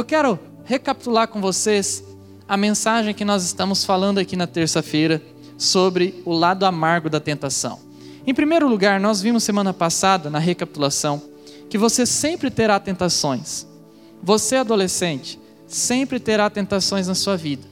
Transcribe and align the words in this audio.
eu 0.00 0.04
quero 0.04 0.38
recapitular 0.64 1.28
com 1.28 1.42
vocês 1.42 2.02
a 2.48 2.56
mensagem 2.56 3.12
que 3.12 3.22
nós 3.22 3.44
estamos 3.44 3.84
falando 3.84 4.16
aqui 4.16 4.34
na 4.34 4.46
terça-feira 4.46 5.22
sobre 5.58 6.22
o 6.24 6.32
lado 6.32 6.64
amargo 6.64 7.10
da 7.10 7.20
tentação. 7.20 7.78
Em 8.26 8.32
primeiro 8.32 8.66
lugar, 8.66 8.98
nós 8.98 9.20
vimos 9.20 9.44
semana 9.44 9.74
passada, 9.74 10.30
na 10.30 10.38
recapitulação, 10.38 11.22
que 11.68 11.76
você 11.76 12.06
sempre 12.06 12.50
terá 12.50 12.80
tentações. 12.80 13.66
Você, 14.22 14.56
adolescente, 14.56 15.38
sempre 15.66 16.18
terá 16.18 16.48
tentações 16.48 17.06
na 17.06 17.14
sua 17.14 17.36
vida. 17.36 17.66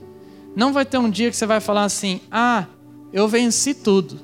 Não 0.55 0.71
vai 0.71 0.85
ter 0.85 0.99
um 0.99 1.09
dia 1.09 1.31
que 1.31 1.37
você 1.37 1.47
vai 1.47 1.61
falar 1.61 1.85
assim: 1.85 2.21
ah, 2.31 2.67
eu 3.11 3.27
venci 3.27 3.73
tudo, 3.73 4.21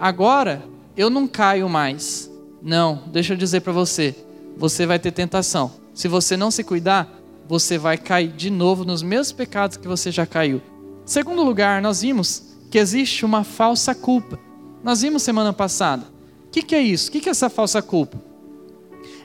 agora 0.00 0.64
eu 0.96 1.08
não 1.08 1.28
caio 1.28 1.68
mais. 1.68 2.28
Não, 2.60 3.04
deixa 3.06 3.34
eu 3.34 3.36
dizer 3.36 3.60
para 3.60 3.72
você: 3.72 4.12
você 4.56 4.84
vai 4.86 4.98
ter 4.98 5.12
tentação. 5.12 5.70
Se 5.94 6.06
você 6.06 6.36
não 6.36 6.50
se 6.50 6.62
cuidar, 6.62 7.17
você 7.48 7.78
vai 7.78 7.96
cair 7.96 8.28
de 8.28 8.50
novo 8.50 8.84
nos 8.84 9.02
mesmos 9.02 9.32
pecados 9.32 9.76
que 9.76 9.88
você 9.88 10.10
já 10.10 10.26
caiu. 10.26 10.60
Segundo 11.04 11.42
lugar, 11.42 11.80
nós 11.80 12.02
vimos 12.02 12.42
que 12.70 12.78
existe 12.78 13.24
uma 13.24 13.42
falsa 13.42 13.94
culpa. 13.94 14.38
Nós 14.84 15.00
vimos 15.00 15.22
semana 15.22 15.52
passada. 15.52 16.06
O 16.46 16.50
que, 16.50 16.62
que, 16.62 16.74
é 16.74 16.82
isso? 16.82 17.08
O 17.08 17.12
que, 17.12 17.20
que 17.20 17.28
é 17.28 17.32
essa 17.32 17.48
falsa 17.48 17.80
culpa? 17.80 18.18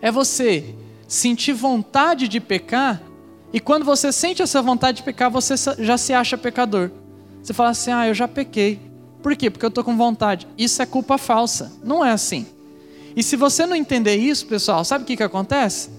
É 0.02 0.12
você 0.12 0.73
sentir 1.08 1.54
vontade 1.54 2.28
de 2.28 2.40
pecar 2.40 3.02
e 3.54 3.59
quando 3.59 3.86
você 3.86 4.12
sente 4.12 4.42
essa 4.42 4.62
vontade 4.64 4.98
de 4.98 5.03
pecar, 5.03 5.30
você 5.30 5.53
já 5.78 5.95
se 5.95 6.11
acha 6.11 6.36
pecador. 6.36 6.89
Você 7.42 7.53
fala 7.53 7.70
assim: 7.70 7.92
ah, 7.92 8.08
eu 8.08 8.14
já 8.14 8.28
pequei. 8.28 8.80
Por 9.22 9.36
quê? 9.36 9.50
Porque 9.50 9.64
eu 9.64 9.70
estou 9.70 9.83
com 9.83 9.95
vontade. 9.95 10.48
Isso 10.58 10.81
é 10.81 10.86
culpa 10.88 11.20
falsa. 11.20 11.72
Não 11.83 12.03
é 12.03 12.11
assim. 12.11 12.48
E 13.16 13.22
se 13.22 13.36
você 13.36 13.66
não 13.67 13.76
entender 13.76 14.16
isso, 14.16 14.48
pessoal, 14.48 14.83
sabe 14.83 15.03
o 15.03 15.08
que, 15.08 15.16
que 15.16 15.23
acontece? 15.23 15.89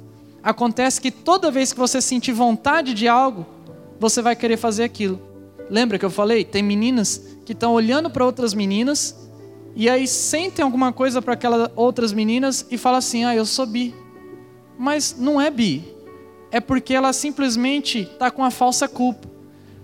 Acontece 0.44 1.00
que 1.00 1.10
toda 1.10 1.50
vez 1.50 1.72
que 1.72 1.78
você 1.78 2.02
sentir 2.02 2.32
vontade 2.32 2.92
de 2.92 3.08
algo, 3.08 3.46
você 3.98 4.20
vai 4.20 4.36
querer 4.36 4.58
fazer 4.58 4.84
aquilo. 4.84 5.18
Lembra 5.70 5.98
que 5.98 6.04
eu 6.04 6.10
falei? 6.10 6.44
Tem 6.44 6.62
meninas 6.62 7.38
que 7.46 7.52
estão 7.52 7.72
olhando 7.72 8.10
para 8.10 8.24
outras 8.24 8.52
meninas 8.52 9.16
e 9.74 9.88
aí 9.88 10.06
sentem 10.06 10.62
alguma 10.62 10.92
coisa 10.92 11.22
para 11.22 11.32
aquelas 11.32 11.70
outras 11.74 12.12
meninas 12.12 12.66
e 12.70 12.76
falam 12.76 12.98
assim: 12.98 13.24
ah, 13.24 13.34
eu 13.34 13.46
sou 13.46 13.64
bi. 13.64 13.94
Mas 14.78 15.16
não 15.18 15.40
é 15.40 15.50
bi. 15.50 15.82
É 16.50 16.60
porque 16.60 16.92
ela 16.92 17.12
simplesmente 17.12 18.00
está 18.00 18.30
com 18.30 18.44
a 18.44 18.50
falsa 18.50 18.86
culpa. 18.86 19.26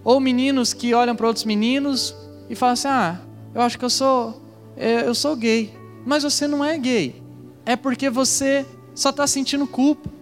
Ou 0.05 0.21
meninos 0.21 0.73
que 0.73 0.95
olham 0.95 1.17
para 1.17 1.27
outros 1.27 1.47
meninos 1.47 2.15
e 2.51 2.55
falam 2.55 2.75
assim: 2.75 2.89
ah, 2.89 3.21
eu 3.55 3.63
acho 3.63 3.79
que 3.79 3.85
eu 3.85 3.91
sou, 3.91 4.43
é, 4.77 5.07
eu 5.07 5.15
sou 5.15 5.35
gay. 5.35 5.75
Mas 6.05 6.23
você 6.23 6.47
não 6.47 6.63
é 6.63 6.77
gay. 6.77 7.23
É 7.65 7.75
porque 7.77 8.11
você 8.11 8.67
só 8.95 9.09
está 9.09 9.27
sentindo 9.27 9.67
culpa. 9.67 10.20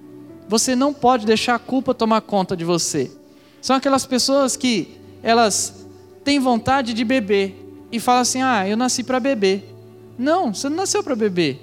Você 0.49 0.75
não 0.75 0.95
pode 0.95 1.27
deixar 1.27 1.55
a 1.55 1.59
culpa 1.59 1.95
tomar 1.95 2.23
conta 2.23 2.57
de 2.57 2.65
você. 2.65 3.11
São 3.61 3.77
aquelas 3.77 4.07
pessoas 4.07 4.57
que 4.57 4.97
elas 5.23 5.87
têm 6.25 6.41
vontade 6.41 6.95
de 6.95 7.05
beber 7.05 7.55
e 7.93 8.01
falam 8.01 8.23
assim: 8.23 8.43
"Ah, 8.43 8.67
eu 8.67 8.77
nasci 8.77 9.05
para 9.05 9.21
beber". 9.21 9.75
Não, 10.19 10.53
você 10.53 10.69
não 10.69 10.79
nasceu 10.79 11.05
para 11.05 11.15
beber. 11.15 11.61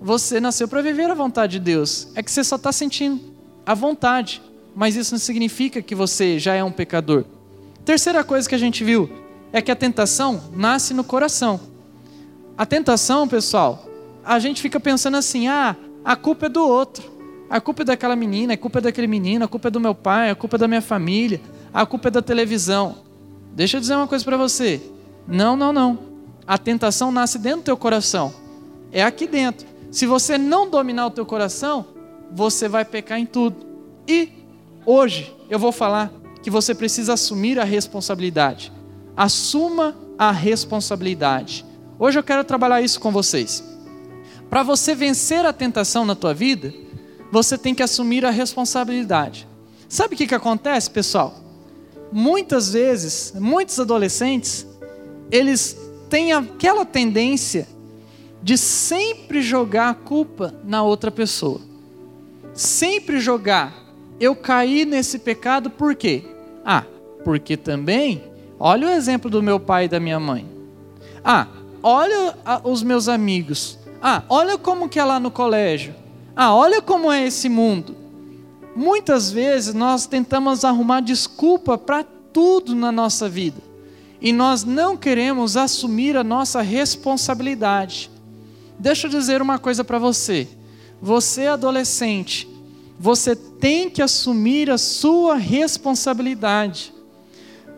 Você 0.00 0.40
nasceu 0.40 0.68
para 0.68 0.82
viver 0.82 1.10
a 1.10 1.14
vontade 1.14 1.52
de 1.52 1.60
Deus. 1.60 2.08
É 2.14 2.22
que 2.22 2.30
você 2.30 2.44
só 2.44 2.56
está 2.56 2.70
sentindo 2.72 3.20
a 3.64 3.72
vontade, 3.72 4.42
mas 4.74 4.96
isso 4.96 5.14
não 5.14 5.18
significa 5.18 5.80
que 5.80 5.94
você 5.94 6.38
já 6.38 6.54
é 6.54 6.62
um 6.62 6.72
pecador. 6.72 7.24
Terceira 7.84 8.22
coisa 8.22 8.48
que 8.48 8.54
a 8.54 8.58
gente 8.58 8.84
viu 8.84 9.08
é 9.52 9.62
que 9.62 9.70
a 9.70 9.76
tentação 9.76 10.42
nasce 10.52 10.92
no 10.92 11.04
coração. 11.04 11.60
A 12.58 12.66
tentação, 12.66 13.26
pessoal, 13.26 13.88
a 14.24 14.38
gente 14.38 14.60
fica 14.60 14.78
pensando 14.78 15.16
assim: 15.16 15.48
ah, 15.48 15.76
a 16.04 16.16
culpa 16.16 16.46
é 16.46 16.48
do 16.48 16.66
outro. 16.66 17.13
A 17.48 17.60
culpa 17.60 17.82
é 17.82 17.84
daquela 17.84 18.16
menina, 18.16 18.54
a 18.54 18.56
culpa 18.56 18.78
é 18.78 18.82
daquele 18.82 19.06
menino, 19.06 19.44
a 19.44 19.48
culpa 19.48 19.68
é 19.68 19.70
do 19.70 19.80
meu 19.80 19.94
pai, 19.94 20.30
a 20.30 20.34
culpa 20.34 20.56
é 20.56 20.58
da 20.58 20.68
minha 20.68 20.82
família, 20.82 21.40
a 21.72 21.84
culpa 21.84 22.08
é 22.08 22.10
da 22.10 22.22
televisão. 22.22 22.96
Deixa 23.54 23.76
eu 23.76 23.80
dizer 23.80 23.94
uma 23.94 24.08
coisa 24.08 24.24
para 24.24 24.36
você. 24.36 24.80
Não, 25.26 25.56
não, 25.56 25.72
não. 25.72 25.98
A 26.46 26.58
tentação 26.58 27.12
nasce 27.12 27.38
dentro 27.38 27.60
do 27.60 27.64
teu 27.64 27.76
coração. 27.76 28.34
É 28.90 29.02
aqui 29.02 29.26
dentro. 29.26 29.66
Se 29.90 30.06
você 30.06 30.36
não 30.36 30.68
dominar 30.68 31.06
o 31.06 31.10
teu 31.10 31.24
coração, 31.24 31.86
você 32.32 32.68
vai 32.68 32.84
pecar 32.84 33.18
em 33.18 33.26
tudo. 33.26 33.56
E 34.08 34.30
hoje 34.84 35.34
eu 35.48 35.58
vou 35.58 35.70
falar 35.70 36.12
que 36.42 36.50
você 36.50 36.74
precisa 36.74 37.14
assumir 37.14 37.58
a 37.58 37.64
responsabilidade. 37.64 38.72
Assuma 39.16 39.94
a 40.18 40.30
responsabilidade. 40.30 41.64
Hoje 41.98 42.18
eu 42.18 42.22
quero 42.22 42.44
trabalhar 42.44 42.82
isso 42.82 43.00
com 43.00 43.12
vocês. 43.12 43.62
Para 44.50 44.62
você 44.62 44.94
vencer 44.94 45.46
a 45.46 45.52
tentação 45.52 46.04
na 46.04 46.14
tua 46.14 46.34
vida, 46.34 46.74
você 47.34 47.58
tem 47.58 47.74
que 47.74 47.82
assumir 47.82 48.24
a 48.24 48.30
responsabilidade. 48.30 49.48
Sabe 49.88 50.14
o 50.14 50.16
que, 50.16 50.28
que 50.28 50.36
acontece, 50.36 50.88
pessoal? 50.88 51.34
Muitas 52.12 52.72
vezes, 52.72 53.32
muitos 53.34 53.80
adolescentes, 53.80 54.64
eles 55.32 55.76
têm 56.08 56.32
aquela 56.32 56.84
tendência 56.84 57.66
de 58.40 58.56
sempre 58.56 59.42
jogar 59.42 59.88
a 59.88 59.94
culpa 59.94 60.54
na 60.62 60.84
outra 60.84 61.10
pessoa. 61.10 61.60
Sempre 62.52 63.18
jogar. 63.18 63.74
Eu 64.20 64.36
caí 64.36 64.84
nesse 64.84 65.18
pecado 65.18 65.68
por 65.68 65.96
quê? 65.96 66.22
Ah, 66.64 66.84
porque 67.24 67.56
também, 67.56 68.22
olha 68.60 68.86
o 68.86 68.90
exemplo 68.90 69.28
do 69.28 69.42
meu 69.42 69.58
pai 69.58 69.86
e 69.86 69.88
da 69.88 69.98
minha 69.98 70.20
mãe. 70.20 70.46
Ah, 71.24 71.48
olha 71.82 72.36
os 72.62 72.84
meus 72.84 73.08
amigos. 73.08 73.76
Ah, 74.00 74.22
olha 74.28 74.56
como 74.56 74.88
que 74.88 75.00
é 75.00 75.04
lá 75.04 75.18
no 75.18 75.32
colégio. 75.32 76.03
Ah, 76.36 76.54
olha 76.54 76.82
como 76.82 77.12
é 77.12 77.26
esse 77.26 77.48
mundo. 77.48 77.96
Muitas 78.74 79.30
vezes 79.30 79.72
nós 79.72 80.06
tentamos 80.06 80.64
arrumar 80.64 81.00
desculpa 81.00 81.78
para 81.78 82.04
tudo 82.32 82.74
na 82.74 82.90
nossa 82.90 83.28
vida 83.28 83.62
e 84.20 84.32
nós 84.32 84.64
não 84.64 84.96
queremos 84.96 85.56
assumir 85.56 86.16
a 86.16 86.24
nossa 86.24 86.60
responsabilidade. 86.60 88.10
Deixa 88.78 89.06
eu 89.06 89.10
dizer 89.10 89.40
uma 89.40 89.58
coisa 89.58 89.84
para 89.84 89.98
você. 89.98 90.48
Você 91.00 91.46
adolescente, 91.46 92.48
você 92.98 93.36
tem 93.36 93.88
que 93.90 94.02
assumir 94.02 94.70
a 94.70 94.78
sua 94.78 95.36
responsabilidade. 95.36 96.92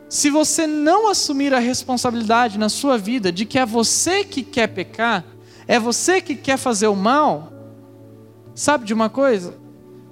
Se 0.09 0.31
você 0.31 0.67
não 0.67 1.11
assumir 1.11 1.53
a 1.53 1.59
responsabilidade 1.59 2.59
na 2.59 2.69
sua 2.69 2.97
vida 2.97 3.33
de 3.33 3.45
que 3.45 3.59
é 3.59 3.67
você 3.67 4.23
que 4.23 4.43
quer 4.43 4.69
pecar, 4.69 5.25
é 5.67 5.81
você 5.81 6.21
que 6.21 6.37
quer 6.37 6.57
fazer 6.57 6.87
o 6.87 6.95
mal, 6.95 7.53
Sabe 8.57 8.87
de 8.87 8.95
uma 8.95 9.11
coisa? 9.11 9.53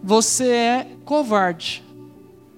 Você 0.02 0.46
é 0.48 0.86
covarde. 1.06 1.82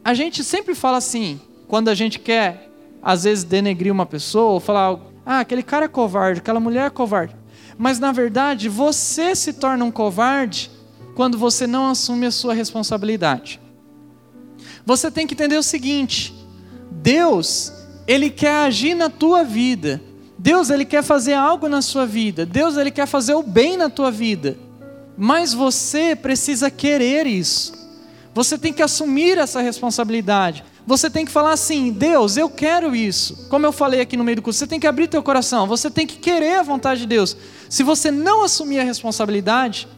A 0.04 0.14
gente 0.14 0.42
sempre 0.42 0.74
fala 0.74 0.96
assim, 0.96 1.40
quando 1.68 1.88
a 1.88 1.94
gente 1.94 2.18
quer, 2.18 2.68
às 3.00 3.22
vezes, 3.22 3.44
denegrir 3.44 3.92
uma 3.92 4.04
pessoa, 4.04 4.54
ou 4.54 4.60
falar, 4.60 4.98
ah, 5.24 5.38
aquele 5.38 5.62
cara 5.62 5.84
é 5.84 5.88
covarde, 5.88 6.40
aquela 6.40 6.58
mulher 6.58 6.88
é 6.88 6.90
covarde. 6.90 7.36
Mas, 7.78 8.00
na 8.00 8.10
verdade, 8.10 8.68
você 8.68 9.32
se 9.36 9.52
torna 9.52 9.84
um 9.84 9.92
covarde 9.92 10.72
quando 11.14 11.38
você 11.38 11.68
não 11.68 11.88
assume 11.88 12.26
a 12.26 12.32
sua 12.32 12.52
responsabilidade. 12.52 13.60
Você 14.84 15.08
tem 15.08 15.24
que 15.24 15.34
entender 15.34 15.56
o 15.56 15.62
seguinte: 15.62 16.34
Deus, 16.90 17.72
Ele 18.08 18.28
quer 18.28 18.66
agir 18.66 18.96
na 18.96 19.08
tua 19.08 19.44
vida. 19.44 20.02
Deus, 20.36 20.68
Ele 20.68 20.84
quer 20.84 21.04
fazer 21.04 21.34
algo 21.34 21.68
na 21.68 21.80
sua 21.80 22.04
vida. 22.04 22.44
Deus, 22.44 22.76
Ele 22.76 22.90
quer 22.90 23.06
fazer 23.06 23.34
o 23.34 23.42
bem 23.44 23.76
na 23.76 23.88
tua 23.88 24.10
vida. 24.10 24.65
Mas 25.16 25.54
você 25.54 26.14
precisa 26.14 26.70
querer 26.70 27.26
isso. 27.26 27.72
Você 28.34 28.58
tem 28.58 28.72
que 28.72 28.82
assumir 28.82 29.38
essa 29.38 29.62
responsabilidade. 29.62 30.62
Você 30.86 31.08
tem 31.08 31.24
que 31.24 31.32
falar 31.32 31.52
assim: 31.52 31.90
Deus, 31.90 32.36
eu 32.36 32.50
quero 32.50 32.94
isso. 32.94 33.48
Como 33.48 33.64
eu 33.64 33.72
falei 33.72 34.00
aqui 34.00 34.16
no 34.16 34.22
meio 34.22 34.36
do 34.36 34.42
curso, 34.42 34.58
você 34.58 34.66
tem 34.66 34.78
que 34.78 34.86
abrir 34.86 35.08
teu 35.08 35.22
coração. 35.22 35.66
Você 35.66 35.90
tem 35.90 36.06
que 36.06 36.18
querer 36.18 36.58
a 36.58 36.62
vontade 36.62 37.00
de 37.00 37.06
Deus. 37.06 37.36
Se 37.68 37.82
você 37.82 38.10
não 38.10 38.44
assumir 38.44 38.80
a 38.80 38.84
responsabilidade, 38.84 39.88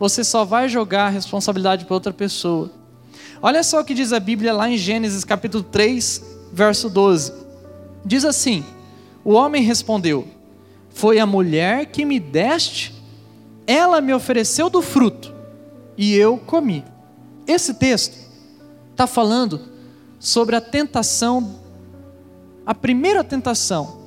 você 0.00 0.24
só 0.24 0.44
vai 0.44 0.68
jogar 0.68 1.06
a 1.06 1.10
responsabilidade 1.10 1.84
para 1.84 1.94
outra 1.94 2.12
pessoa. 2.12 2.70
Olha 3.40 3.62
só 3.62 3.80
o 3.80 3.84
que 3.84 3.94
diz 3.94 4.12
a 4.12 4.18
Bíblia 4.18 4.52
lá 4.52 4.68
em 4.68 4.76
Gênesis 4.76 5.24
capítulo 5.24 5.62
3, 5.62 6.22
verso 6.52 6.90
12. 6.90 7.32
Diz 8.04 8.24
assim: 8.24 8.64
O 9.24 9.32
homem 9.32 9.62
respondeu: 9.62 10.26
Foi 10.90 11.20
a 11.20 11.24
mulher 11.24 11.86
que 11.86 12.04
me 12.04 12.18
deste 12.18 12.95
ela 13.66 14.00
me 14.00 14.14
ofereceu 14.14 14.70
do 14.70 14.80
fruto 14.80 15.34
e 15.96 16.14
eu 16.14 16.38
comi. 16.38 16.84
Esse 17.46 17.74
texto 17.74 18.16
está 18.90 19.06
falando 19.06 19.60
sobre 20.18 20.56
a 20.56 20.60
tentação, 20.60 21.60
a 22.64 22.74
primeira 22.74 23.24
tentação 23.24 24.00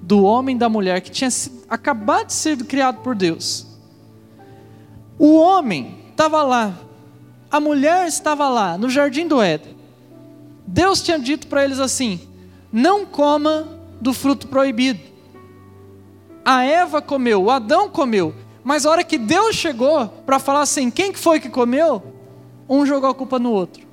do 0.00 0.22
homem 0.22 0.56
e 0.56 0.58
da 0.58 0.68
mulher 0.68 1.00
que 1.00 1.10
tinha 1.10 1.30
acabado 1.68 2.26
de 2.26 2.32
ser 2.32 2.56
criado 2.64 3.02
por 3.02 3.14
Deus. 3.14 3.66
O 5.18 5.34
homem 5.34 5.96
estava 6.10 6.42
lá, 6.42 6.74
a 7.50 7.60
mulher 7.60 8.06
estava 8.06 8.48
lá, 8.48 8.78
no 8.78 8.88
jardim 8.88 9.26
do 9.26 9.42
Éden. 9.42 9.76
Deus 10.66 11.02
tinha 11.02 11.18
dito 11.18 11.46
para 11.46 11.64
eles 11.64 11.80
assim: 11.80 12.20
não 12.72 13.04
coma 13.04 13.66
do 14.00 14.12
fruto 14.12 14.46
proibido. 14.46 15.00
A 16.44 16.62
Eva 16.64 17.02
comeu, 17.02 17.42
o 17.44 17.50
Adão 17.50 17.88
comeu, 17.88 18.34
mas 18.62 18.84
a 18.84 18.90
hora 18.90 19.04
que 19.04 19.18
Deus 19.18 19.56
chegou 19.56 20.08
para 20.26 20.38
falar 20.38 20.62
assim, 20.62 20.90
quem 20.90 21.12
que 21.12 21.18
foi 21.18 21.40
que 21.40 21.48
comeu? 21.48 22.02
Um 22.68 22.84
jogou 22.84 23.08
a 23.10 23.14
culpa 23.14 23.38
no 23.38 23.50
outro. 23.52 23.88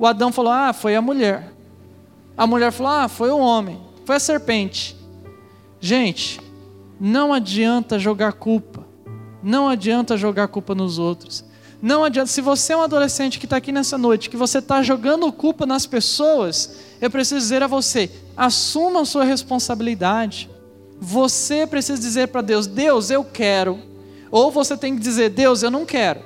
O 0.00 0.06
Adão 0.06 0.32
falou: 0.32 0.50
Ah, 0.50 0.72
foi 0.72 0.96
a 0.96 1.02
mulher. 1.02 1.52
A 2.34 2.46
mulher 2.46 2.72
falou: 2.72 2.90
Ah, 2.90 3.06
foi 3.06 3.30
o 3.30 3.38
homem. 3.38 3.78
Foi 4.06 4.16
a 4.16 4.20
serpente. 4.20 4.96
Gente, 5.78 6.40
não 6.98 7.34
adianta 7.34 7.98
jogar 7.98 8.32
culpa. 8.32 8.86
Não 9.42 9.68
adianta 9.68 10.16
jogar 10.16 10.48
culpa 10.48 10.74
nos 10.74 10.98
outros. 10.98 11.44
Não 11.82 12.02
adianta. 12.02 12.28
Se 12.28 12.40
você 12.40 12.72
é 12.72 12.76
um 12.78 12.82
adolescente 12.82 13.38
que 13.38 13.44
está 13.44 13.58
aqui 13.58 13.72
nessa 13.72 13.98
noite, 13.98 14.30
que 14.30 14.38
você 14.38 14.58
está 14.58 14.82
jogando 14.82 15.30
culpa 15.30 15.66
nas 15.66 15.86
pessoas, 15.86 16.76
eu 16.98 17.10
preciso 17.10 17.38
dizer 17.38 17.62
a 17.62 17.66
você: 17.66 18.10
assuma 18.34 19.02
a 19.02 19.04
sua 19.04 19.24
responsabilidade. 19.24 20.48
Você 20.98 21.66
precisa 21.66 22.00
dizer 22.00 22.28
para 22.28 22.40
Deus: 22.40 22.66
Deus, 22.66 23.10
eu 23.10 23.22
quero. 23.22 23.89
Ou 24.30 24.50
você 24.50 24.76
tem 24.76 24.94
que 24.94 25.00
dizer: 25.00 25.30
Deus, 25.30 25.62
eu 25.62 25.70
não 25.70 25.84
quero. 25.84 26.20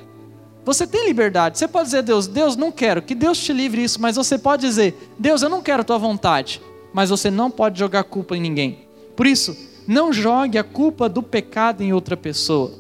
Você 0.64 0.86
tem 0.86 1.06
liberdade. 1.06 1.58
Você 1.58 1.68
pode 1.68 1.86
dizer: 1.86 2.02
Deus, 2.02 2.26
Deus, 2.26 2.56
não 2.56 2.72
quero. 2.72 3.02
Que 3.02 3.14
Deus 3.14 3.38
te 3.38 3.52
livre 3.52 3.82
isso. 3.82 4.00
Mas 4.00 4.16
você 4.16 4.38
pode 4.38 4.62
dizer: 4.62 4.94
Deus, 5.18 5.42
eu 5.42 5.48
não 5.48 5.62
quero 5.62 5.82
a 5.82 5.84
tua 5.84 5.98
vontade. 5.98 6.60
Mas 6.92 7.10
você 7.10 7.30
não 7.30 7.50
pode 7.50 7.78
jogar 7.78 8.04
culpa 8.04 8.36
em 8.36 8.40
ninguém. 8.40 8.86
Por 9.16 9.26
isso, 9.26 9.56
não 9.86 10.12
jogue 10.12 10.58
a 10.58 10.64
culpa 10.64 11.08
do 11.08 11.22
pecado 11.22 11.82
em 11.82 11.92
outra 11.92 12.16
pessoa. 12.16 12.72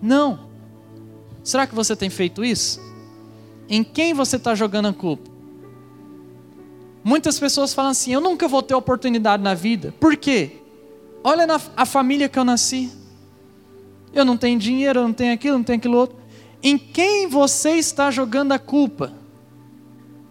Não. 0.00 0.48
Será 1.42 1.66
que 1.66 1.74
você 1.74 1.96
tem 1.96 2.10
feito 2.10 2.44
isso? 2.44 2.80
Em 3.68 3.82
quem 3.82 4.14
você 4.14 4.36
está 4.36 4.54
jogando 4.54 4.88
a 4.88 4.92
culpa? 4.92 5.30
Muitas 7.04 7.38
pessoas 7.38 7.74
falam 7.74 7.90
assim: 7.90 8.12
eu 8.12 8.20
nunca 8.20 8.48
vou 8.48 8.62
ter 8.62 8.74
oportunidade 8.74 9.42
na 9.42 9.54
vida. 9.54 9.94
Por 9.98 10.16
quê? 10.16 10.58
Olha 11.22 11.46
na, 11.46 11.60
a 11.76 11.84
família 11.84 12.28
que 12.28 12.38
eu 12.38 12.44
nasci. 12.44 12.90
Eu 14.12 14.24
não 14.24 14.36
tenho 14.36 14.58
dinheiro, 14.58 15.00
eu 15.00 15.04
não 15.04 15.12
tenho 15.12 15.32
aquilo, 15.32 15.58
não 15.58 15.64
tenho 15.64 15.78
aquilo 15.78 15.96
outro. 15.96 16.16
Em 16.62 16.76
quem 16.76 17.26
você 17.26 17.72
está 17.72 18.10
jogando 18.10 18.52
a 18.52 18.58
culpa? 18.58 19.12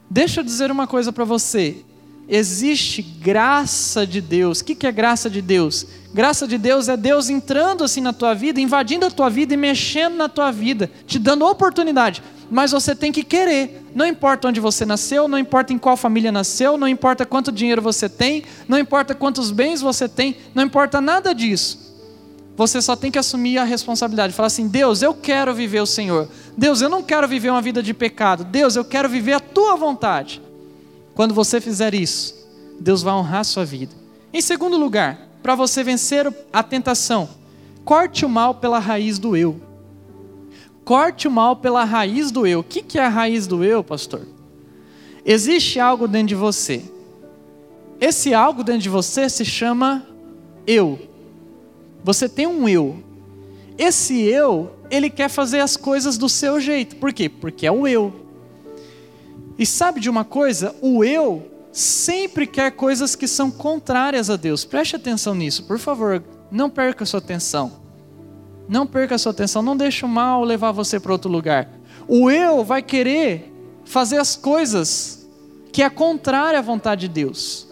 Deixa 0.10 0.40
eu 0.40 0.44
dizer 0.44 0.72
uma 0.72 0.88
coisa 0.88 1.12
para 1.12 1.26
você 1.26 1.84
existe 2.28 3.02
graça 3.02 4.06
de 4.06 4.20
Deus. 4.20 4.60
O 4.60 4.66
que 4.66 4.86
é 4.86 4.92
graça 4.92 5.30
de 5.30 5.42
Deus? 5.42 5.86
Graça 6.14 6.48
de 6.48 6.58
Deus 6.58 6.90
é 6.90 6.98
Deus 6.98 7.30
entrando 7.30 7.84
assim 7.84 8.02
na 8.02 8.12
tua 8.12 8.34
vida, 8.34 8.60
invadindo 8.60 9.06
a 9.06 9.12
tua 9.12 9.30
vida 9.30 9.54
e 9.54 9.58
mexendo 9.58 10.16
na 10.16 10.28
tua 10.28 10.52
vida, 10.52 10.92
te 11.06 11.18
dando 11.18 11.46
oportunidade. 11.46 12.22
Mas 12.50 12.72
você 12.72 12.96
tem 12.96 13.12
que 13.12 13.24
querer. 13.24 13.86
Não 13.94 14.06
importa 14.06 14.48
onde 14.48 14.60
você 14.60 14.86
nasceu, 14.86 15.28
não 15.28 15.38
importa 15.38 15.74
em 15.74 15.78
qual 15.78 15.98
família 15.98 16.32
nasceu, 16.32 16.78
não 16.78 16.88
importa 16.88 17.26
quanto 17.26 17.52
dinheiro 17.52 17.82
você 17.82 18.08
tem, 18.08 18.44
não 18.68 18.78
importa 18.78 19.16
quantos 19.16 19.52
bens 19.52 19.82
você 19.82 20.08
tem, 20.08 20.36
não 20.54 20.64
importa 20.64 21.02
nada 21.02 21.34
disso. 21.34 21.87
Você 22.58 22.82
só 22.82 22.96
tem 22.96 23.12
que 23.12 23.20
assumir 23.20 23.60
a 23.60 23.64
responsabilidade. 23.64 24.34
Falar 24.34 24.48
assim: 24.48 24.68
Deus, 24.68 25.04
eu 25.04 25.14
quero 25.14 25.54
viver 25.54 25.80
o 25.80 25.86
Senhor. 25.86 26.28
Deus, 26.58 26.82
eu 26.82 26.90
não 26.90 27.04
quero 27.04 27.28
viver 27.28 27.52
uma 27.52 27.62
vida 27.62 27.84
de 27.84 27.94
pecado. 27.94 28.44
Deus, 28.44 28.76
eu 28.76 28.84
quero 28.84 29.08
viver 29.08 29.34
a 29.34 29.40
tua 29.40 29.76
vontade. 29.76 30.42
Quando 31.14 31.36
você 31.36 31.62
fizer 31.62 31.94
isso, 31.94 32.36
Deus 32.80 33.04
vai 33.04 33.14
honrar 33.14 33.42
a 33.42 33.44
sua 33.44 33.64
vida. 33.64 33.94
Em 34.34 34.42
segundo 34.42 34.76
lugar, 34.76 35.30
para 35.44 35.54
você 35.54 35.84
vencer 35.84 36.34
a 36.52 36.64
tentação, 36.64 37.30
corte 37.86 38.26
o 38.26 38.30
mal 38.30 38.56
pela 38.56 38.80
raiz 38.80 39.20
do 39.20 39.38
eu. 39.38 39.62
Corte 40.84 41.28
o 41.28 41.32
mal 41.32 41.58
pela 41.58 41.84
raiz 41.84 42.32
do 42.32 42.48
eu. 42.48 42.62
O 42.62 42.64
que 42.64 42.98
é 42.98 43.06
a 43.06 43.10
raiz 43.10 43.46
do 43.46 43.64
eu, 43.64 43.84
pastor? 43.84 44.22
Existe 45.24 45.80
algo 45.80 46.08
dentro 46.08 46.30
de 46.30 46.36
você. 46.36 46.84
Esse 48.02 48.34
algo 48.34 48.64
dentro 48.64 48.82
de 48.82 48.90
você 48.90 49.30
se 49.30 49.46
chama 49.46 50.08
eu. 50.66 51.07
Você 52.04 52.30
tem 52.30 52.48
um 52.48 52.68
eu. 52.68 53.04
Esse 53.78 54.22
eu, 54.22 54.72
ele 54.90 55.10
quer 55.10 55.30
fazer 55.30 55.60
as 55.60 55.78
coisas 55.78 56.18
do 56.18 56.28
seu 56.28 56.60
jeito. 56.60 56.96
Por 56.96 57.14
quê? 57.14 57.30
Porque 57.30 57.68
é 57.68 57.72
o 57.72 57.88
eu. 57.88 58.14
E 59.58 59.66
sabe 59.66 60.00
de 60.00 60.10
uma 60.10 60.24
coisa? 60.24 60.76
O 60.82 61.04
eu 61.04 61.52
sempre 61.72 62.48
quer 62.48 62.72
coisas 62.72 63.16
que 63.16 63.28
são 63.28 63.52
contrárias 63.52 64.30
a 64.30 64.36
Deus. 64.36 64.66
Preste 64.66 64.96
atenção 64.96 65.36
nisso, 65.36 65.64
por 65.64 65.78
favor. 65.78 66.24
Não 66.52 66.70
perca 66.70 67.04
a 67.04 67.08
sua 67.08 67.20
atenção. 67.20 67.74
Não 68.68 68.88
perca 68.88 69.16
a 69.16 69.18
sua 69.18 69.32
atenção. 69.32 69.62
Não 69.62 69.78
deixe 69.78 70.06
o 70.06 70.08
mal 70.08 70.44
levar 70.44 70.72
você 70.72 71.00
para 71.00 71.12
outro 71.12 71.30
lugar. 71.30 71.70
O 72.08 72.32
eu 72.32 72.64
vai 72.64 72.82
querer 72.82 73.54
fazer 73.86 74.18
as 74.18 74.36
coisas 74.36 75.28
que 75.72 75.84
é 75.84 75.90
contrária 75.90 76.58
à 76.58 76.62
vontade 76.62 77.02
de 77.02 77.08
Deus. 77.10 77.67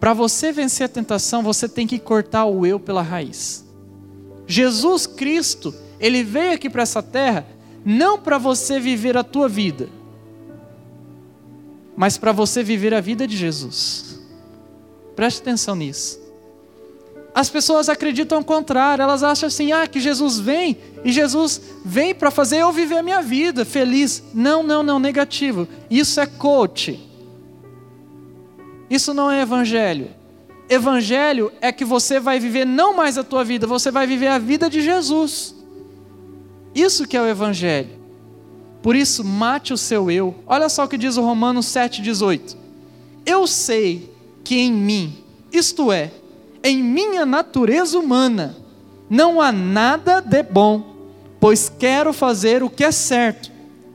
Para 0.00 0.14
você 0.14 0.52
vencer 0.52 0.86
a 0.86 0.88
tentação, 0.88 1.42
você 1.42 1.68
tem 1.68 1.86
que 1.86 1.98
cortar 1.98 2.44
o 2.44 2.64
eu 2.64 2.78
pela 2.78 3.02
raiz. 3.02 3.64
Jesus 4.46 5.06
Cristo, 5.06 5.74
ele 5.98 6.22
veio 6.22 6.52
aqui 6.52 6.70
para 6.70 6.82
essa 6.82 7.02
terra 7.02 7.46
não 7.84 8.18
para 8.18 8.38
você 8.38 8.78
viver 8.78 9.16
a 9.16 9.24
tua 9.24 9.48
vida, 9.48 9.88
mas 11.96 12.16
para 12.16 12.32
você 12.32 12.62
viver 12.62 12.94
a 12.94 13.00
vida 13.00 13.26
de 13.26 13.36
Jesus. 13.36 14.20
Preste 15.16 15.40
atenção 15.40 15.74
nisso. 15.74 16.20
As 17.34 17.48
pessoas 17.48 17.88
acreditam 17.88 18.40
o 18.40 18.44
contrário, 18.44 19.02
elas 19.02 19.22
acham 19.22 19.46
assim: 19.46 19.72
ah, 19.72 19.86
que 19.86 20.00
Jesus 20.00 20.38
vem 20.38 20.76
e 21.04 21.12
Jesus 21.12 21.60
vem 21.84 22.14
para 22.14 22.30
fazer 22.30 22.58
eu 22.58 22.72
viver 22.72 22.98
a 22.98 23.02
minha 23.02 23.22
vida 23.22 23.64
feliz. 23.64 24.22
Não, 24.34 24.62
não, 24.62 24.82
não, 24.82 24.98
negativo. 24.98 25.68
Isso 25.90 26.20
é 26.20 26.26
coach. 26.26 27.07
Isso 28.90 29.12
não 29.12 29.30
é 29.30 29.42
evangelho. 29.42 30.10
Evangelho 30.68 31.52
é 31.60 31.72
que 31.72 31.84
você 31.84 32.20
vai 32.20 32.38
viver 32.38 32.66
não 32.66 32.94
mais 32.94 33.16
a 33.16 33.24
tua 33.24 33.42
vida, 33.44 33.66
você 33.66 33.90
vai 33.90 34.06
viver 34.06 34.28
a 34.28 34.38
vida 34.38 34.68
de 34.68 34.82
Jesus. 34.82 35.54
Isso 36.74 37.06
que 37.06 37.16
é 37.16 37.22
o 37.22 37.26
evangelho. 37.26 37.98
Por 38.82 38.94
isso, 38.94 39.24
mate 39.24 39.72
o 39.72 39.78
seu 39.78 40.10
eu. 40.10 40.34
Olha 40.46 40.68
só 40.68 40.84
o 40.84 40.88
que 40.88 40.98
diz 40.98 41.16
o 41.16 41.22
Romanos 41.22 41.66
7,18. 41.66 42.56
Eu 43.24 43.46
sei 43.46 44.12
que 44.44 44.56
em 44.56 44.72
mim, 44.72 45.24
isto 45.52 45.90
é, 45.90 46.10
em 46.62 46.82
minha 46.82 47.26
natureza 47.26 47.98
humana, 47.98 48.56
não 49.10 49.40
há 49.40 49.50
nada 49.50 50.20
de 50.20 50.42
bom, 50.42 50.94
pois 51.40 51.68
quero 51.68 52.12
fazer 52.12 52.62
o 52.62 52.70
que 52.70 52.84
é 52.84 52.92
certo, 52.92 53.50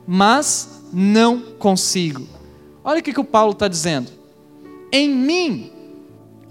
mas 0.06 0.82
não 0.92 1.40
consigo. 1.58 2.26
Olha 2.84 3.00
o 3.00 3.02
que, 3.02 3.12
que 3.12 3.20
o 3.20 3.24
Paulo 3.24 3.52
está 3.52 3.66
dizendo. 3.68 4.10
Em 4.94 5.08
mim, 5.08 5.70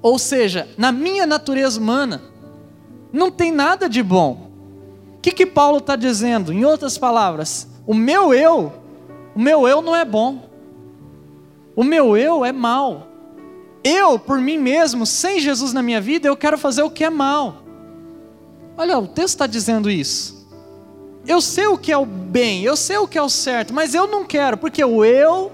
ou 0.02 0.20
seja, 0.20 0.68
na 0.78 0.92
minha 0.92 1.26
natureza 1.26 1.80
humana, 1.80 2.22
não 3.12 3.32
tem 3.32 3.52
nada 3.52 3.88
de 3.88 4.04
bom 4.04 4.44
que, 5.24 5.32
que 5.32 5.46
Paulo 5.46 5.78
está 5.78 5.96
dizendo? 5.96 6.52
Em 6.52 6.66
outras 6.66 6.98
palavras, 6.98 7.66
o 7.88 7.94
meu 7.94 8.34
eu, 8.34 8.74
o 9.34 9.40
meu 9.40 9.66
eu 9.66 9.82
não 9.82 9.96
é 9.96 10.04
bom. 10.04 10.50
O 11.78 11.84
meu 11.84 12.18
eu 12.18 12.44
é 12.44 12.52
mal. 12.52 13.08
Eu, 13.82 14.20
por 14.20 14.38
mim 14.40 14.58
mesmo, 14.58 15.06
sem 15.06 15.40
Jesus 15.40 15.72
na 15.72 15.82
minha 15.82 16.02
vida, 16.02 16.28
eu 16.28 16.36
quero 16.36 16.58
fazer 16.58 16.84
o 16.84 16.90
que 16.90 17.06
é 17.06 17.10
mal. 17.10 17.64
Olha, 18.78 19.00
o 19.00 19.08
texto 19.08 19.36
está 19.36 19.48
dizendo 19.48 19.90
isso. 19.90 20.46
Eu 21.26 21.40
sei 21.40 21.68
o 21.68 21.78
que 21.78 21.92
é 21.92 21.98
o 21.98 22.06
bem, 22.06 22.64
eu 22.64 22.76
sei 22.76 22.98
o 22.98 23.08
que 23.08 23.18
é 23.18 23.22
o 23.22 23.30
certo, 23.30 23.74
mas 23.74 23.94
eu 23.94 24.06
não 24.06 24.26
quero, 24.26 24.58
porque 24.58 24.84
o 24.84 25.06
eu 25.06 25.54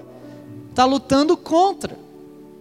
está 0.68 0.84
lutando 0.84 1.36
contra. 1.36 1.96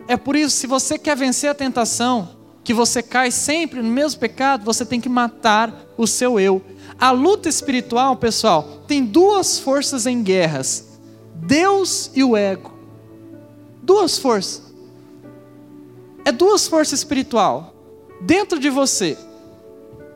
É 0.10 0.18
por 0.18 0.36
isso, 0.36 0.56
se 0.56 0.66
você 0.66 0.98
quer 0.98 1.16
vencer 1.16 1.52
a 1.52 1.54
tentação, 1.54 2.30
que 2.64 2.74
você 2.74 3.04
cai 3.04 3.30
sempre 3.30 3.80
no 3.80 3.92
mesmo 3.92 4.20
pecado, 4.20 4.66
você 4.66 4.84
tem 4.84 5.00
que 5.00 5.08
matar 5.08 5.72
o 5.96 6.08
seu 6.08 6.40
eu. 6.40 6.64
A 7.00 7.12
luta 7.12 7.48
espiritual, 7.48 8.16
pessoal, 8.16 8.82
tem 8.88 9.06
duas 9.06 9.60
forças 9.60 10.08
em 10.08 10.24
guerras: 10.24 10.98
Deus 11.36 12.10
e 12.16 12.24
o 12.24 12.36
ego. 12.36 12.74
Duas 13.84 14.18
forças. 14.18 14.64
É 16.26 16.32
duas 16.32 16.68
forças 16.68 16.98
espiritual 16.98 17.76
dentro 18.20 18.58
de 18.58 18.72
você. 18.72 19.16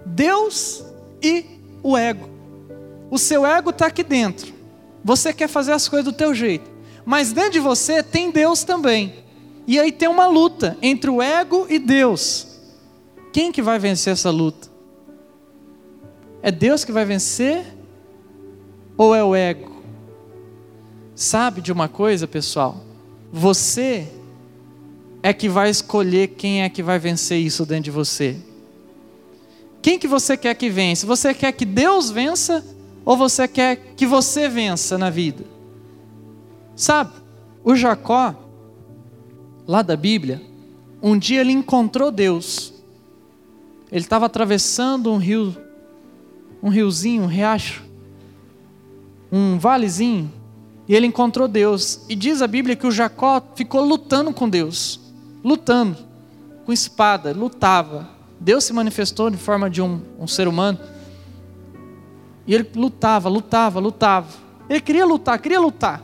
Deus 0.03 0.83
e 1.21 1.45
o 1.83 1.95
ego. 1.95 2.27
O 3.11 3.19
seu 3.19 3.45
ego 3.45 3.69
está 3.69 3.85
aqui 3.85 4.03
dentro. 4.03 4.51
Você 5.03 5.31
quer 5.31 5.47
fazer 5.47 5.71
as 5.71 5.87
coisas 5.87 6.05
do 6.05 6.17
teu 6.17 6.33
jeito. 6.33 6.67
Mas 7.05 7.31
dentro 7.31 7.51
de 7.51 7.59
você 7.59 8.01
tem 8.01 8.31
Deus 8.31 8.63
também. 8.63 9.22
E 9.65 9.79
aí 9.79 9.91
tem 9.91 10.07
uma 10.07 10.27
luta 10.27 10.77
entre 10.81 11.09
o 11.09 11.21
ego 11.21 11.65
e 11.69 11.79
Deus. 11.79 12.59
Quem 13.31 13.51
que 13.51 13.61
vai 13.61 13.79
vencer 13.79 14.13
essa 14.13 14.29
luta? 14.29 14.69
É 16.41 16.51
Deus 16.51 16.83
que 16.83 16.91
vai 16.91 17.05
vencer 17.05 17.65
ou 18.97 19.15
é 19.15 19.23
o 19.23 19.33
ego? 19.33 19.71
Sabe 21.15 21.61
de 21.61 21.71
uma 21.71 21.87
coisa, 21.87 22.27
pessoal? 22.27 22.83
Você 23.31 24.07
é 25.23 25.31
que 25.31 25.47
vai 25.47 25.69
escolher 25.69 26.29
quem 26.29 26.63
é 26.63 26.69
que 26.69 26.83
vai 26.83 26.99
vencer 26.99 27.39
isso 27.39 27.65
dentro 27.65 27.85
de 27.85 27.91
você. 27.91 28.35
Quem 29.81 29.97
que 29.97 30.07
você 30.07 30.35
quer 30.35 30.53
que 30.55 30.69
vença? 30.69 31.07
Você 31.07 31.33
quer 31.33 31.53
que 31.53 31.65
Deus 31.65 32.11
vença 32.11 32.63
ou 33.05 33.15
você 33.15 33.47
quer 33.47 33.77
que 33.95 34.05
você 34.05 34.49
vença 34.49 34.97
na 34.97 35.09
vida? 35.09 35.45
Sabe, 36.75 37.13
o 37.63 37.75
Jacó, 37.75 38.35
lá 39.67 39.81
da 39.81 39.95
Bíblia, 39.95 40.41
um 41.01 41.17
dia 41.17 41.41
ele 41.41 41.51
encontrou 41.51 42.11
Deus. 42.11 42.73
Ele 43.91 44.01
estava 44.01 44.25
atravessando 44.25 45.11
um 45.11 45.17
rio 45.17 45.55
um 46.63 46.69
riozinho, 46.69 47.23
um 47.23 47.27
riacho, 47.27 47.83
um 49.29 49.59
valezinho, 49.59 50.31
E 50.87 50.93
ele 50.95 51.07
encontrou 51.07 51.47
Deus. 51.47 52.01
E 52.09 52.15
diz 52.15 52.41
a 52.41 52.47
Bíblia 52.47 52.75
que 52.75 52.85
o 52.85 52.91
Jacó 52.91 53.41
ficou 53.55 53.81
lutando 53.83 54.33
com 54.33 54.49
Deus. 54.49 54.99
Lutando. 55.43 55.97
Com 56.65 56.73
espada. 56.73 57.31
Lutava. 57.31 58.09
Deus 58.39 58.65
se 58.65 58.73
manifestou 58.73 59.29
em 59.29 59.37
forma 59.37 59.69
de 59.69 59.81
um, 59.81 60.01
um 60.19 60.27
ser 60.27 60.45
humano. 60.45 60.77
E 62.45 62.53
ele 62.53 62.69
lutava, 62.75 63.29
lutava, 63.29 63.79
lutava. 63.79 64.27
Ele 64.69 64.81
queria 64.81 65.05
lutar, 65.05 65.39
queria 65.39 65.59
lutar. 65.59 66.01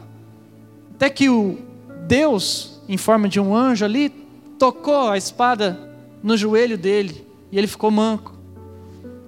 Até 0.96 1.10
que 1.10 1.30
o 1.30 1.60
Deus, 2.08 2.79
em 2.90 2.98
forma 2.98 3.30
de 3.30 3.40
um 3.40 3.56
anjo 3.56 3.86
ali, 3.86 4.10
tocou 4.58 5.10
a 5.10 5.18
espada 5.18 5.80
no 6.24 6.36
joelho 6.36 6.76
dele. 6.76 7.26
E 7.52 7.58
ele 7.58 7.68
ficou 7.68 7.92
manco. 7.92 8.34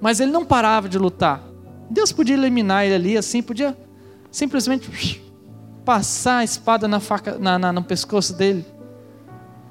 Mas 0.01 0.19
ele 0.19 0.31
não 0.31 0.43
parava 0.43 0.89
de 0.89 0.97
lutar. 0.97 1.43
Deus 1.87 2.11
podia 2.11 2.35
eliminar 2.35 2.85
ele 2.85 2.95
ali, 2.95 3.17
assim, 3.17 3.43
podia 3.43 3.77
simplesmente 4.31 5.21
passar 5.85 6.39
a 6.39 6.43
espada 6.43 6.87
na 6.87 6.99
faca, 6.99 7.37
na, 7.37 7.59
na, 7.59 7.71
no 7.71 7.83
pescoço 7.83 8.33
dele. 8.33 8.65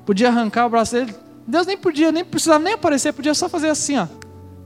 Podia 0.06 0.28
arrancar 0.28 0.66
o 0.66 0.70
braço 0.70 0.94
dele. 0.94 1.12
Deus 1.44 1.66
nem 1.66 1.76
podia, 1.76 2.12
nem 2.12 2.24
precisava 2.24 2.62
nem 2.62 2.74
aparecer, 2.74 3.12
podia 3.12 3.34
só 3.34 3.48
fazer 3.48 3.70
assim, 3.70 3.98
ó. 3.98 4.06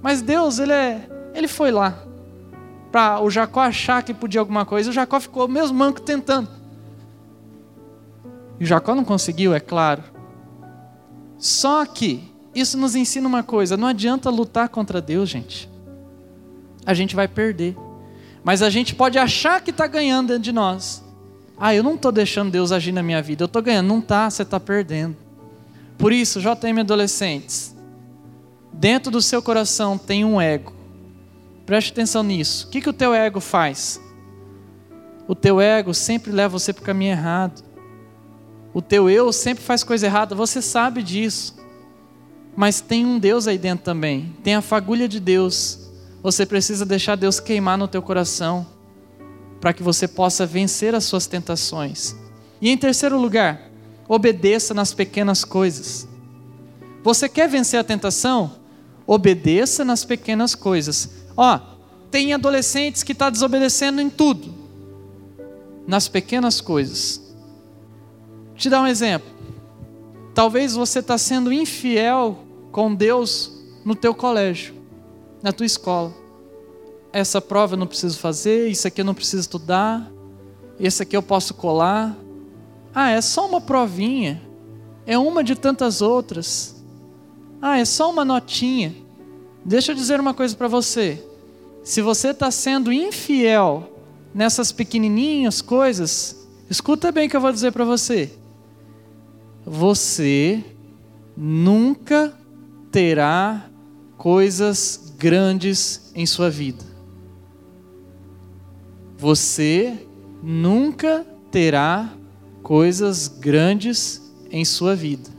Mas 0.03 0.21
Deus, 0.21 0.59
ele 0.59 0.73
é, 0.73 1.09
ele 1.35 1.49
foi 1.49 1.71
lá 1.71 1.97
para 2.93 3.21
o 3.23 3.31
Jacó 3.31 3.61
achar 3.61 4.03
que 4.03 4.13
podia 4.13 4.41
alguma 4.41 4.67
coisa. 4.67 4.91
O 4.91 4.93
Jacó 4.93 5.19
ficou 5.19 5.49
mesmo 5.49 5.79
manco 5.79 6.03
tentando. 6.03 6.49
E 8.59 8.65
Jacó 8.65 8.95
não 8.95 9.05
conseguiu, 9.05 9.55
é 9.55 9.61
claro. 9.61 10.03
Só 11.39 11.85
que 11.85 12.33
isso 12.55 12.79
nos 12.79 12.95
ensina 12.95 13.27
uma 13.27 13.43
coisa: 13.43 13.77
não 13.77 13.89
adianta 13.89 14.31
lutar 14.31 14.69
contra 14.69 15.01
Deus, 15.01 15.29
gente. 15.29 15.69
A 16.87 16.95
gente 16.95 17.17
vai 17.17 17.27
perder. 17.27 17.77
Mas 18.43 18.63
a 18.63 18.69
gente 18.69 18.95
pode 18.95 19.19
achar 19.19 19.61
que 19.61 19.71
está 19.71 19.87
ganhando 19.87 20.29
dentro 20.29 20.43
de 20.43 20.53
nós. 20.53 21.03
Ah, 21.59 21.75
eu 21.75 21.83
não 21.83 21.95
estou 21.95 22.13
deixando 22.13 22.51
Deus 22.51 22.73
agir 22.73 22.93
na 22.93 23.03
minha 23.03 23.23
vida, 23.23 23.45
eu 23.45 23.47
estou 23.47 23.63
ganhando. 23.63 23.87
Não 23.87 23.99
está, 24.01 24.29
você 24.29 24.43
está 24.43 24.61
perdendo. 24.61 25.17
Por 25.97 26.13
isso, 26.13 26.41
JM 26.41 26.81
adolescentes, 26.81 27.75
dentro 28.73 29.11
do 29.11 29.23
seu 29.23 29.41
coração 29.41 29.97
tem 29.97 30.25
um 30.25 30.41
ego. 30.41 30.73
Preste 31.65 31.93
atenção 31.93 32.23
nisso. 32.23 32.67
O 32.67 32.71
que, 32.71 32.81
que 32.81 32.91
o 32.91 32.93
teu 32.93 33.15
ego 33.15 33.41
faz? 33.41 34.01
O 35.27 35.35
teu 35.35 35.61
ego 35.61 35.95
sempre 35.95 36.31
leva 36.31 36.59
você 36.59 36.73
para 36.73 36.83
o 36.83 36.85
caminho 36.85 37.13
errado. 37.13 37.63
O 38.75 38.83
teu 38.83 39.09
eu 39.09 39.33
sempre 39.33 39.63
faz 39.63 39.85
coisa 39.85 40.07
errada, 40.07 40.35
você 40.35 40.61
sabe 40.61 41.01
disso. 41.01 41.55
Mas 42.57 42.81
tem 42.81 43.07
um 43.07 43.21
Deus 43.21 43.47
aí 43.47 43.57
dentro 43.57 43.85
também. 43.85 44.35
Tem 44.43 44.57
a 44.57 44.61
fagulha 44.61 45.09
de 45.09 45.21
Deus. 45.21 45.91
Você 46.21 46.45
precisa 46.45 46.85
deixar 46.85 47.15
Deus 47.15 47.39
queimar 47.39 47.79
no 47.79 47.87
teu 47.87 48.03
coração 48.03 48.67
para 49.61 49.73
que 49.73 49.83
você 49.83 50.09
possa 50.09 50.45
vencer 50.45 50.95
as 50.95 51.05
suas 51.05 51.27
tentações. 51.27 52.17
E 52.61 52.69
em 52.69 52.77
terceiro 52.77 53.19
lugar, 53.19 53.71
obedeça 54.09 54.75
nas 54.75 54.93
pequenas 54.93 55.45
coisas. 55.45 56.09
Você 57.03 57.29
quer 57.29 57.49
vencer 57.49 57.79
a 57.79 57.85
tentação? 57.85 58.57
Obedeça 59.07 59.85
nas 59.85 60.05
pequenas 60.05 60.55
coisas. 60.55 61.11
Ó, 61.37 61.61
tem 62.11 62.33
adolescentes 62.33 63.03
que 63.03 63.13
estão 63.13 63.27
tá 63.27 63.31
desobedecendo 63.31 64.01
em 64.01 64.11
tudo, 64.11 64.55
nas 65.87 66.09
pequenas 66.09 66.61
coisas. 66.61 67.24
Te 68.57 68.71
dar 68.71 68.83
um 68.83 68.87
exemplo. 68.87 69.29
Talvez 70.35 70.75
você 70.75 70.99
está 70.99 71.17
sendo 71.17 71.53
infiel 71.53 72.39
com 72.73 72.95
Deus 72.95 73.53
no 73.85 73.95
teu 73.95 74.15
colégio, 74.15 74.75
na 75.43 75.53
tua 75.53 75.67
escola. 75.67 76.13
Essa 77.13 77.41
prova 77.41 77.75
eu 77.75 77.79
não 77.79 77.87
preciso 77.87 78.19
fazer, 78.19 78.69
isso 78.69 78.89
aqui 78.89 79.01
eu 79.01 79.05
não 79.05 79.15
preciso 79.15 79.41
estudar, 79.41 80.11
esse 80.81 81.03
aqui 81.03 81.17
eu 81.17 81.23
posso 81.23 81.55
colar. 81.55 82.17
Ah, 82.93 83.11
é 83.11 83.21
só 83.21 83.47
uma 83.47 83.61
provinha. 83.61 84.43
É 85.07 85.19
uma 85.19 85.45
de 85.45 85.55
tantas 85.55 86.01
outras. 86.01 86.83
Ah, 87.61 87.79
é 87.79 87.85
só 87.85 88.11
uma 88.11 88.25
notinha. 88.25 88.95
Deixa 89.65 89.93
eu 89.93 89.97
dizer 89.97 90.19
uma 90.19 90.35
coisa 90.35 90.57
para 90.57 90.69
você. 90.69 91.23
Se 91.83 92.03
você 92.03 92.29
está 92.29 92.51
sendo 92.51 92.93
infiel 92.93 93.91
nessas 94.35 94.73
pequenininhas 94.73 95.63
coisas, 95.63 96.47
escuta 96.69 97.13
bem 97.13 97.27
o 97.27 97.31
que 97.31 97.37
eu 97.37 97.41
vou 97.41 97.53
dizer 97.53 97.73
para 97.73 97.85
você. 97.85 98.33
Você 99.67 100.63
nunca 101.37 102.37
terá 102.91 103.71
coisas 104.17 105.13
grandes 105.17 106.13
em 106.15 106.27
sua 106.27 106.51
vida. 106.51 106.85
Você 109.17 110.07
nunca 110.43 111.27
terá 111.51 112.13
coisas 112.63 113.29
grandes 113.29 114.21
em 114.51 114.65
sua 114.65 114.95
vida. 114.95 115.31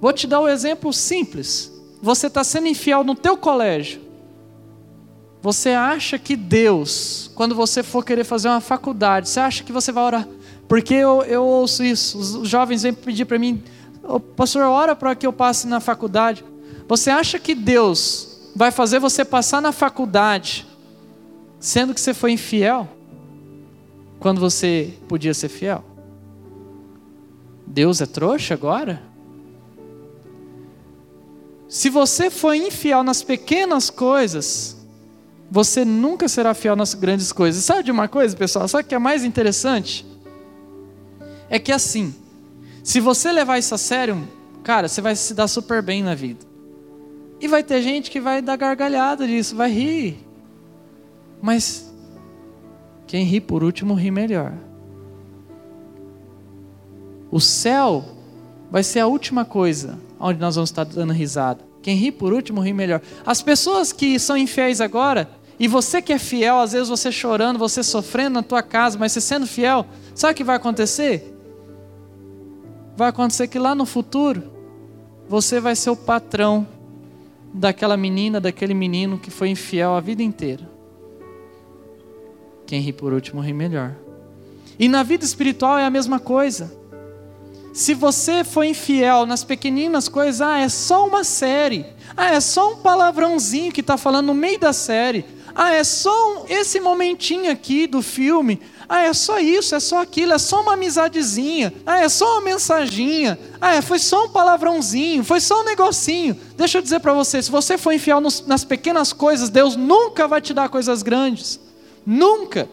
Vou 0.00 0.12
te 0.12 0.26
dar 0.26 0.40
um 0.40 0.48
exemplo 0.48 0.92
simples. 0.92 1.72
Você 2.02 2.26
está 2.26 2.44
sendo 2.44 2.68
infiel 2.68 3.02
no 3.02 3.14
teu 3.14 3.36
colégio. 3.36 4.00
Você 5.40 5.70
acha 5.70 6.18
que 6.18 6.36
Deus, 6.36 7.30
quando 7.34 7.54
você 7.54 7.82
for 7.82 8.04
querer 8.04 8.24
fazer 8.24 8.48
uma 8.48 8.60
faculdade, 8.60 9.28
você 9.28 9.40
acha 9.40 9.64
que 9.64 9.72
você 9.72 9.90
vai 9.90 10.04
orar? 10.04 10.28
Porque 10.68 10.94
eu, 10.94 11.22
eu 11.22 11.44
ouço 11.44 11.82
isso. 11.82 12.18
Os 12.18 12.48
jovens 12.48 12.82
vêm 12.82 12.92
pedir 12.92 13.24
para 13.24 13.38
mim, 13.38 13.62
oh, 14.02 14.20
pastor, 14.20 14.62
ora 14.64 14.94
para 14.94 15.14
que 15.14 15.26
eu 15.26 15.32
passe 15.32 15.66
na 15.66 15.80
faculdade. 15.80 16.44
Você 16.86 17.10
acha 17.10 17.38
que 17.38 17.54
Deus 17.54 18.50
vai 18.54 18.70
fazer 18.70 18.98
você 18.98 19.24
passar 19.24 19.62
na 19.62 19.72
faculdade, 19.72 20.66
sendo 21.58 21.94
que 21.94 22.00
você 22.00 22.12
foi 22.12 22.32
infiel, 22.32 22.88
quando 24.20 24.40
você 24.40 24.94
podia 25.08 25.32
ser 25.32 25.48
fiel? 25.48 25.84
Deus 27.66 28.00
é 28.00 28.06
trouxa 28.06 28.54
agora? 28.54 29.02
Se 31.68 31.90
você 31.90 32.30
foi 32.30 32.56
infiel 32.56 33.02
nas 33.02 33.22
pequenas 33.22 33.90
coisas, 33.90 34.76
você 35.50 35.84
nunca 35.84 36.26
será 36.26 36.54
fiel 36.54 36.74
nas 36.74 36.94
grandes 36.94 37.30
coisas. 37.30 37.62
Sabe 37.62 37.84
de 37.84 37.90
uma 37.90 38.08
coisa, 38.08 38.34
pessoal? 38.34 38.66
Sabe 38.66 38.84
o 38.84 38.86
que 38.86 38.94
é 38.94 38.98
mais 38.98 39.22
interessante? 39.22 40.04
É 41.50 41.58
que 41.58 41.72
assim, 41.72 42.14
se 42.82 43.00
você 43.00 43.32
levar 43.32 43.58
isso 43.58 43.74
a 43.74 43.78
sério, 43.78 44.26
cara, 44.62 44.88
você 44.88 45.00
vai 45.00 45.14
se 45.16 45.34
dar 45.34 45.48
super 45.48 45.82
bem 45.82 46.02
na 46.02 46.14
vida. 46.14 46.40
E 47.40 47.46
vai 47.46 47.62
ter 47.62 47.82
gente 47.82 48.10
que 48.10 48.20
vai 48.20 48.42
dar 48.42 48.56
gargalhada 48.56 49.26
disso, 49.26 49.54
vai 49.54 49.70
rir. 49.70 50.18
Mas 51.40 51.92
quem 53.06 53.24
ri 53.24 53.40
por 53.40 53.62
último 53.62 53.94
ri 53.94 54.10
melhor. 54.10 54.52
O 57.30 57.40
céu 57.40 58.04
vai 58.70 58.82
ser 58.82 59.00
a 59.00 59.06
última 59.06 59.44
coisa 59.44 59.98
onde 60.18 60.40
nós 60.40 60.56
vamos 60.56 60.70
estar 60.70 60.84
dando 60.84 61.12
risada. 61.12 61.60
Quem 61.80 61.96
ri 61.96 62.10
por 62.10 62.32
último 62.32 62.60
ri 62.60 62.72
melhor. 62.72 63.00
As 63.24 63.40
pessoas 63.40 63.92
que 63.92 64.18
são 64.18 64.36
infiéis 64.36 64.80
agora, 64.80 65.30
e 65.58 65.68
você 65.68 66.02
que 66.02 66.12
é 66.12 66.18
fiel, 66.18 66.58
às 66.58 66.72
vezes 66.72 66.88
você 66.88 67.10
chorando, 67.10 67.58
você 67.58 67.82
sofrendo 67.82 68.34
na 68.34 68.42
tua 68.42 68.62
casa, 68.62 68.98
mas 68.98 69.12
você 69.12 69.20
sendo 69.20 69.46
fiel, 69.46 69.86
sabe 70.14 70.32
o 70.32 70.36
que 70.36 70.44
vai 70.44 70.56
acontecer? 70.56 71.37
Vai 72.98 73.10
acontecer 73.10 73.46
que 73.46 73.60
lá 73.60 73.76
no 73.76 73.86
futuro, 73.86 74.42
você 75.28 75.60
vai 75.60 75.76
ser 75.76 75.88
o 75.88 75.94
patrão 75.94 76.66
daquela 77.54 77.96
menina, 77.96 78.40
daquele 78.40 78.74
menino 78.74 79.20
que 79.20 79.30
foi 79.30 79.50
infiel 79.50 79.94
a 79.94 80.00
vida 80.00 80.20
inteira. 80.20 80.68
Quem 82.66 82.80
ri 82.80 82.92
por 82.92 83.12
último 83.12 83.40
ri 83.40 83.52
melhor. 83.52 83.94
E 84.76 84.88
na 84.88 85.04
vida 85.04 85.24
espiritual 85.24 85.78
é 85.78 85.84
a 85.84 85.90
mesma 85.90 86.18
coisa. 86.18 86.76
Se 87.72 87.94
você 87.94 88.42
foi 88.42 88.70
infiel 88.70 89.26
nas 89.26 89.44
pequeninas 89.44 90.08
coisas, 90.08 90.40
ah, 90.40 90.58
é 90.58 90.68
só 90.68 91.06
uma 91.06 91.22
série. 91.22 91.86
Ah, 92.16 92.34
é 92.34 92.40
só 92.40 92.72
um 92.72 92.78
palavrãozinho 92.78 93.70
que 93.70 93.80
está 93.80 93.96
falando 93.96 94.26
no 94.26 94.34
meio 94.34 94.58
da 94.58 94.72
série. 94.72 95.24
Ah, 95.54 95.72
é 95.72 95.84
só 95.84 96.10
um, 96.32 96.46
esse 96.48 96.80
momentinho 96.80 97.48
aqui 97.48 97.86
do 97.86 98.02
filme. 98.02 98.60
Ah, 98.88 99.02
é 99.02 99.12
só 99.12 99.38
isso, 99.38 99.74
é 99.74 99.80
só 99.80 100.00
aquilo, 100.00 100.32
é 100.32 100.38
só 100.38 100.62
uma 100.62 100.72
amizadezinha. 100.72 101.74
Ah, 101.84 101.98
é 101.98 102.08
só 102.08 102.34
uma 102.34 102.40
mensaginha. 102.40 103.38
Ah, 103.60 103.74
é, 103.74 103.82
foi 103.82 103.98
só 103.98 104.24
um 104.24 104.28
palavrãozinho, 104.30 105.22
foi 105.22 105.40
só 105.40 105.60
um 105.60 105.64
negocinho. 105.64 106.34
Deixa 106.56 106.78
eu 106.78 106.82
dizer 106.82 107.00
para 107.00 107.12
você, 107.12 107.42
se 107.42 107.50
você 107.50 107.76
for 107.76 107.92
infiel 107.92 108.20
nos, 108.20 108.46
nas 108.46 108.64
pequenas 108.64 109.12
coisas, 109.12 109.50
Deus 109.50 109.76
nunca 109.76 110.26
vai 110.26 110.40
te 110.40 110.54
dar 110.54 110.70
coisas 110.70 111.02
grandes. 111.02 111.60
Nunca. 112.06 112.66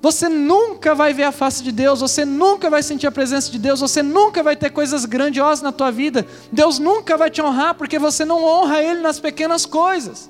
Você 0.00 0.28
nunca 0.28 0.96
vai 0.96 1.14
ver 1.14 1.22
a 1.22 1.32
face 1.32 1.62
de 1.62 1.70
Deus, 1.70 2.00
você 2.00 2.24
nunca 2.24 2.68
vai 2.68 2.82
sentir 2.82 3.06
a 3.06 3.12
presença 3.12 3.52
de 3.52 3.60
Deus, 3.60 3.78
você 3.78 4.02
nunca 4.02 4.42
vai 4.42 4.56
ter 4.56 4.70
coisas 4.70 5.04
grandiosas 5.04 5.62
na 5.62 5.70
tua 5.70 5.92
vida. 5.92 6.26
Deus 6.50 6.80
nunca 6.80 7.16
vai 7.16 7.30
te 7.30 7.40
honrar 7.40 7.76
porque 7.76 8.00
você 8.00 8.24
não 8.24 8.42
honra 8.42 8.82
Ele 8.82 9.00
nas 9.00 9.20
pequenas 9.20 9.64
coisas. 9.64 10.28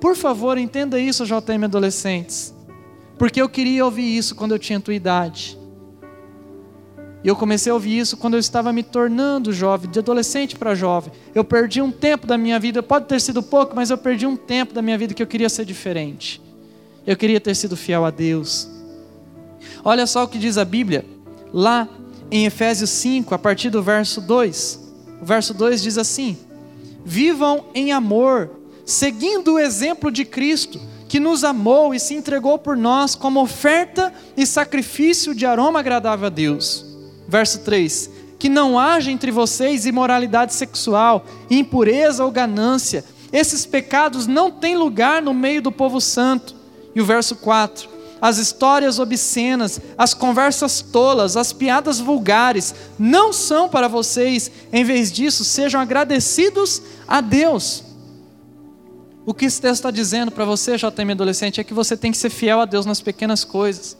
Por 0.00 0.16
favor, 0.16 0.58
entenda 0.58 0.98
isso, 0.98 1.24
JM 1.24 1.62
adolescentes. 1.62 2.52
Porque 3.18 3.40
eu 3.40 3.48
queria 3.48 3.84
ouvir 3.84 4.16
isso 4.16 4.34
quando 4.34 4.52
eu 4.52 4.58
tinha 4.58 4.80
tua 4.80 4.94
idade. 4.94 5.58
E 7.24 7.28
eu 7.28 7.36
comecei 7.36 7.70
a 7.70 7.74
ouvir 7.74 7.98
isso 7.98 8.16
quando 8.16 8.34
eu 8.34 8.40
estava 8.40 8.72
me 8.72 8.82
tornando 8.82 9.52
jovem, 9.52 9.88
de 9.88 9.98
adolescente 10.00 10.56
para 10.56 10.74
jovem. 10.74 11.12
Eu 11.34 11.44
perdi 11.44 11.80
um 11.80 11.92
tempo 11.92 12.26
da 12.26 12.36
minha 12.36 12.58
vida, 12.58 12.82
pode 12.82 13.06
ter 13.06 13.20
sido 13.20 13.42
pouco, 13.42 13.76
mas 13.76 13.90
eu 13.90 13.98
perdi 13.98 14.26
um 14.26 14.36
tempo 14.36 14.74
da 14.74 14.82
minha 14.82 14.98
vida 14.98 15.14
que 15.14 15.22
eu 15.22 15.26
queria 15.26 15.48
ser 15.48 15.64
diferente. 15.64 16.42
Eu 17.06 17.16
queria 17.16 17.40
ter 17.40 17.54
sido 17.54 17.76
fiel 17.76 18.04
a 18.04 18.10
Deus. 18.10 18.68
Olha 19.84 20.06
só 20.06 20.24
o 20.24 20.28
que 20.28 20.38
diz 20.38 20.58
a 20.58 20.64
Bíblia, 20.64 21.04
lá 21.52 21.88
em 22.30 22.46
Efésios 22.46 22.90
5, 22.90 23.34
a 23.34 23.38
partir 23.38 23.70
do 23.70 23.82
verso 23.82 24.20
2. 24.20 24.94
O 25.20 25.24
verso 25.24 25.54
2 25.54 25.80
diz 25.82 25.98
assim: 25.98 26.36
Vivam 27.04 27.66
em 27.72 27.92
amor, 27.92 28.50
seguindo 28.84 29.54
o 29.54 29.58
exemplo 29.60 30.10
de 30.10 30.24
Cristo, 30.24 30.80
que 31.12 31.20
nos 31.20 31.44
amou 31.44 31.94
e 31.94 32.00
se 32.00 32.14
entregou 32.14 32.58
por 32.58 32.74
nós 32.74 33.14
como 33.14 33.42
oferta 33.42 34.10
e 34.34 34.46
sacrifício 34.46 35.34
de 35.34 35.44
aroma 35.44 35.80
agradável 35.80 36.28
a 36.28 36.30
Deus. 36.30 36.86
Verso 37.28 37.58
3: 37.58 38.08
Que 38.38 38.48
não 38.48 38.78
haja 38.78 39.10
entre 39.10 39.30
vocês 39.30 39.84
imoralidade 39.84 40.54
sexual, 40.54 41.26
impureza 41.50 42.24
ou 42.24 42.30
ganância. 42.30 43.04
Esses 43.30 43.66
pecados 43.66 44.26
não 44.26 44.50
têm 44.50 44.74
lugar 44.74 45.20
no 45.20 45.34
meio 45.34 45.60
do 45.60 45.70
povo 45.70 46.00
santo. 46.00 46.54
E 46.94 47.00
o 47.02 47.04
verso 47.04 47.36
4: 47.36 47.90
as 48.18 48.38
histórias 48.38 48.98
obscenas, 48.98 49.82
as 49.98 50.14
conversas 50.14 50.80
tolas, 50.80 51.36
as 51.36 51.52
piadas 51.52 52.00
vulgares 52.00 52.74
não 52.98 53.34
são 53.34 53.68
para 53.68 53.86
vocês. 53.86 54.50
Em 54.72 54.82
vez 54.82 55.12
disso, 55.12 55.44
sejam 55.44 55.78
agradecidos 55.78 56.80
a 57.06 57.20
Deus. 57.20 57.91
O 59.24 59.32
que 59.32 59.44
esse 59.44 59.60
texto 59.60 59.74
está 59.74 59.90
dizendo 59.90 60.32
para 60.32 60.44
você, 60.44 60.76
JM 60.76 61.10
adolescente, 61.12 61.60
é 61.60 61.64
que 61.64 61.72
você 61.72 61.96
tem 61.96 62.10
que 62.10 62.18
ser 62.18 62.30
fiel 62.30 62.60
a 62.60 62.64
Deus 62.64 62.84
nas 62.84 63.00
pequenas 63.00 63.44
coisas. 63.44 63.96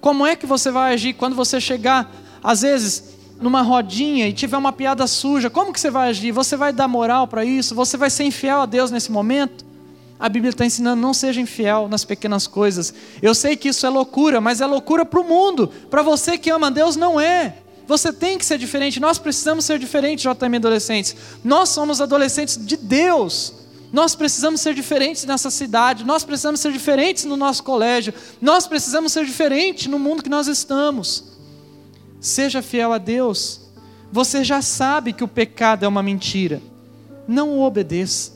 Como 0.00 0.26
é 0.26 0.34
que 0.34 0.46
você 0.46 0.70
vai 0.70 0.94
agir 0.94 1.12
quando 1.12 1.36
você 1.36 1.60
chegar, 1.60 2.12
às 2.42 2.62
vezes, 2.62 3.04
numa 3.40 3.62
rodinha 3.62 4.26
e 4.26 4.32
tiver 4.32 4.56
uma 4.56 4.72
piada 4.72 5.06
suja? 5.06 5.48
Como 5.48 5.72
que 5.72 5.78
você 5.78 5.90
vai 5.90 6.08
agir? 6.08 6.32
Você 6.32 6.56
vai 6.56 6.72
dar 6.72 6.88
moral 6.88 7.28
para 7.28 7.44
isso? 7.44 7.74
Você 7.74 7.96
vai 7.96 8.10
ser 8.10 8.24
infiel 8.24 8.60
a 8.60 8.66
Deus 8.66 8.90
nesse 8.90 9.12
momento? 9.12 9.64
A 10.18 10.28
Bíblia 10.28 10.50
está 10.50 10.66
ensinando, 10.66 11.00
não 11.00 11.14
seja 11.14 11.40
infiel 11.40 11.86
nas 11.88 12.04
pequenas 12.04 12.48
coisas. 12.48 12.92
Eu 13.22 13.36
sei 13.36 13.56
que 13.56 13.68
isso 13.68 13.86
é 13.86 13.88
loucura, 13.88 14.40
mas 14.40 14.60
é 14.60 14.66
loucura 14.66 15.04
para 15.04 15.20
o 15.20 15.24
mundo. 15.24 15.68
Para 15.88 16.02
você 16.02 16.36
que 16.36 16.50
ama 16.50 16.68
Deus, 16.68 16.96
não 16.96 17.20
é. 17.20 17.58
Você 17.86 18.12
tem 18.12 18.36
que 18.36 18.44
ser 18.44 18.58
diferente. 18.58 18.98
Nós 18.98 19.18
precisamos 19.18 19.64
ser 19.64 19.78
diferentes, 19.78 20.24
JM 20.24 20.56
adolescentes. 20.56 21.14
Nós 21.44 21.68
somos 21.68 22.00
adolescentes 22.00 22.58
de 22.60 22.76
Deus. 22.76 23.67
Nós 23.92 24.14
precisamos 24.14 24.60
ser 24.60 24.74
diferentes 24.74 25.24
nessa 25.24 25.50
cidade. 25.50 26.04
Nós 26.04 26.24
precisamos 26.24 26.60
ser 26.60 26.72
diferentes 26.72 27.24
no 27.24 27.36
nosso 27.36 27.62
colégio. 27.62 28.12
Nós 28.40 28.66
precisamos 28.66 29.12
ser 29.12 29.24
diferentes 29.24 29.86
no 29.86 29.98
mundo 29.98 30.22
que 30.22 30.28
nós 30.28 30.46
estamos. 30.46 31.24
Seja 32.20 32.60
fiel 32.60 32.92
a 32.92 32.98
Deus. 32.98 33.68
Você 34.12 34.44
já 34.44 34.60
sabe 34.60 35.12
que 35.12 35.24
o 35.24 35.28
pecado 35.28 35.84
é 35.84 35.88
uma 35.88 36.02
mentira. 36.02 36.60
Não 37.26 37.60
obedeça. 37.60 38.32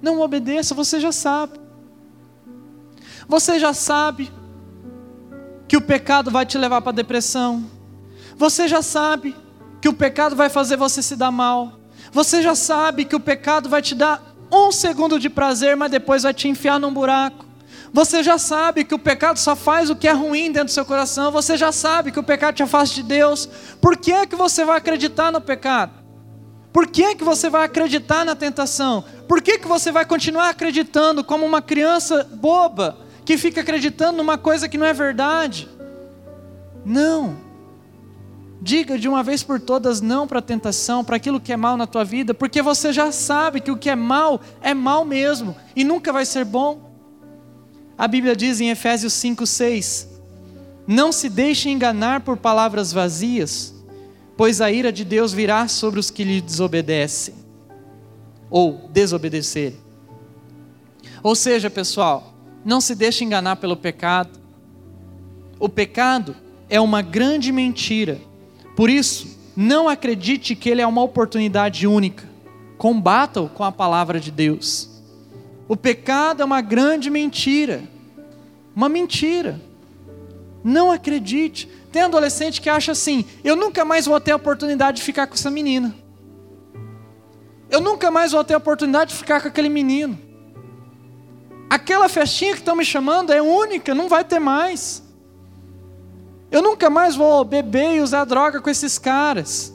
Não 0.00 0.20
obedeça, 0.20 0.74
você 0.74 1.00
já 1.00 1.12
sabe. 1.12 1.58
Você 3.26 3.58
já 3.58 3.74
sabe 3.74 4.30
que 5.66 5.76
o 5.76 5.80
pecado 5.82 6.30
vai 6.30 6.46
te 6.46 6.56
levar 6.56 6.80
para 6.80 6.90
a 6.90 6.94
depressão. 6.94 7.64
Você 8.36 8.68
já 8.68 8.80
sabe 8.80 9.36
que 9.80 9.88
o 9.88 9.92
pecado 9.92 10.34
vai 10.34 10.48
fazer 10.48 10.76
você 10.76 11.02
se 11.02 11.16
dar 11.16 11.30
mal. 11.30 11.78
Você 12.12 12.40
já 12.40 12.54
sabe 12.54 13.04
que 13.04 13.16
o 13.16 13.20
pecado 13.20 13.68
vai 13.68 13.82
te 13.82 13.94
dar 13.94 14.27
um 14.50 14.72
segundo 14.72 15.18
de 15.18 15.28
prazer, 15.28 15.76
mas 15.76 15.90
depois 15.90 16.22
vai 16.22 16.34
te 16.34 16.48
enfiar 16.48 16.78
num 16.80 16.92
buraco. 16.92 17.46
Você 17.92 18.22
já 18.22 18.36
sabe 18.36 18.84
que 18.84 18.94
o 18.94 18.98
pecado 18.98 19.38
só 19.38 19.56
faz 19.56 19.88
o 19.90 19.96
que 19.96 20.06
é 20.06 20.12
ruim 20.12 20.52
dentro 20.52 20.66
do 20.66 20.70
seu 20.70 20.84
coração. 20.84 21.32
Você 21.32 21.56
já 21.56 21.72
sabe 21.72 22.12
que 22.12 22.20
o 22.20 22.22
pecado 22.22 22.56
te 22.56 22.62
afasta 22.62 22.94
de 22.94 23.02
Deus. 23.02 23.48
Por 23.80 23.96
que 23.96 24.12
é 24.12 24.26
que 24.26 24.36
você 24.36 24.64
vai 24.64 24.76
acreditar 24.76 25.32
no 25.32 25.40
pecado? 25.40 25.92
Por 26.72 26.86
que 26.86 27.02
é 27.02 27.14
que 27.14 27.24
você 27.24 27.48
vai 27.48 27.64
acreditar 27.64 28.24
na 28.24 28.36
tentação? 28.36 29.02
Por 29.26 29.40
que, 29.40 29.58
que 29.58 29.66
você 29.66 29.90
vai 29.90 30.04
continuar 30.04 30.50
acreditando 30.50 31.24
como 31.24 31.44
uma 31.44 31.62
criança 31.62 32.24
boba 32.24 32.98
que 33.24 33.36
fica 33.36 33.62
acreditando 33.62 34.18
numa 34.18 34.38
coisa 34.38 34.68
que 34.68 34.78
não 34.78 34.86
é 34.86 34.92
verdade? 34.92 35.68
Não. 36.84 37.47
Diga 38.60 38.98
de 38.98 39.08
uma 39.08 39.22
vez 39.22 39.42
por 39.42 39.60
todas 39.60 40.00
não 40.00 40.26
para 40.26 40.40
a 40.40 40.42
tentação, 40.42 41.04
para 41.04 41.16
aquilo 41.16 41.40
que 41.40 41.52
é 41.52 41.56
mal 41.56 41.76
na 41.76 41.86
tua 41.86 42.04
vida, 42.04 42.34
porque 42.34 42.60
você 42.60 42.92
já 42.92 43.12
sabe 43.12 43.60
que 43.60 43.70
o 43.70 43.76
que 43.76 43.88
é 43.88 43.94
mal 43.94 44.40
é 44.60 44.74
mal 44.74 45.04
mesmo 45.04 45.56
e 45.76 45.84
nunca 45.84 46.12
vai 46.12 46.26
ser 46.26 46.44
bom. 46.44 46.90
A 47.96 48.08
Bíblia 48.08 48.34
diz 48.34 48.60
em 48.60 48.70
Efésios 48.70 49.12
5:6: 49.12 50.08
Não 50.86 51.12
se 51.12 51.28
deixe 51.28 51.70
enganar 51.70 52.22
por 52.22 52.36
palavras 52.36 52.92
vazias, 52.92 53.74
pois 54.36 54.60
a 54.60 54.70
ira 54.72 54.92
de 54.92 55.04
Deus 55.04 55.32
virá 55.32 55.68
sobre 55.68 56.00
os 56.00 56.10
que 56.10 56.24
lhe 56.24 56.40
desobedecem 56.40 57.34
ou 58.50 58.88
desobedecer. 58.90 59.74
Ou 61.22 61.34
seja, 61.34 61.68
pessoal, 61.70 62.34
não 62.64 62.80
se 62.80 62.94
deixe 62.94 63.24
enganar 63.24 63.56
pelo 63.56 63.76
pecado. 63.76 64.38
O 65.58 65.68
pecado 65.68 66.36
é 66.68 66.80
uma 66.80 67.02
grande 67.02 67.52
mentira. 67.52 68.20
Por 68.78 68.88
isso, 68.88 69.36
não 69.56 69.88
acredite 69.88 70.54
que 70.54 70.70
ele 70.70 70.80
é 70.80 70.86
uma 70.86 71.02
oportunidade 71.02 71.84
única. 71.84 72.22
Combata-o 72.76 73.48
com 73.48 73.64
a 73.64 73.72
palavra 73.72 74.20
de 74.20 74.30
Deus. 74.30 74.88
O 75.66 75.76
pecado 75.76 76.42
é 76.42 76.44
uma 76.44 76.60
grande 76.60 77.10
mentira. 77.10 77.82
Uma 78.76 78.88
mentira. 78.88 79.60
Não 80.62 80.92
acredite. 80.92 81.68
Tem 81.90 82.02
adolescente 82.02 82.60
que 82.60 82.70
acha 82.70 82.92
assim: 82.92 83.24
eu 83.42 83.56
nunca 83.56 83.84
mais 83.84 84.06
vou 84.06 84.20
ter 84.20 84.30
a 84.30 84.36
oportunidade 84.36 84.98
de 84.98 85.02
ficar 85.02 85.26
com 85.26 85.34
essa 85.34 85.50
menina. 85.50 85.92
Eu 87.68 87.80
nunca 87.80 88.12
mais 88.12 88.30
vou 88.30 88.44
ter 88.44 88.54
a 88.54 88.58
oportunidade 88.58 89.10
de 89.10 89.16
ficar 89.16 89.40
com 89.40 89.48
aquele 89.48 89.68
menino. 89.68 90.16
Aquela 91.68 92.08
festinha 92.08 92.52
que 92.52 92.60
estão 92.60 92.76
me 92.76 92.84
chamando 92.84 93.32
é 93.32 93.42
única, 93.42 93.92
não 93.92 94.08
vai 94.08 94.22
ter 94.22 94.38
mais. 94.38 95.02
Eu 96.50 96.62
nunca 96.62 96.88
mais 96.88 97.14
vou 97.14 97.44
beber 97.44 97.96
e 97.96 98.00
usar 98.00 98.24
droga 98.24 98.60
com 98.60 98.70
esses 98.70 98.98
caras. 98.98 99.72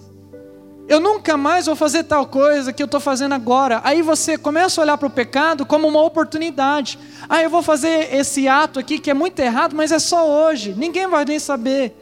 Eu 0.88 0.99
nunca 0.99 1.38
mais 1.38 1.65
vou 1.65 1.75
fazer 1.75 2.03
tal 2.03 2.25
coisa 2.25 2.73
que 2.73 2.81
eu 2.83 2.86
estou 2.86 2.99
fazendo 2.99 3.33
agora. 3.33 3.79
Aí 3.83 4.01
você 4.01 4.38
começa 4.38 4.81
a 4.81 4.83
olhar 4.83 4.97
para 4.97 5.07
o 5.07 5.12
pecado 5.12 5.65
como 5.65 5.88
uma 5.88 6.01
oportunidade. 6.01 6.99
Ah, 7.29 7.41
eu 7.41 7.49
vou 7.49 7.62
fazer 7.62 8.13
esse 8.13 8.47
ato 8.47 8.79
aqui 8.79 8.99
que 8.99 9.09
é 9.09 9.13
muito 9.13 9.39
errado, 9.39 9.75
mas 9.75 9.91
é 9.91 9.99
só 9.99 10.27
hoje. 10.27 10.73
Ninguém 10.75 11.07
vai 11.07 11.23
nem 11.23 11.39
saber. 11.39 11.95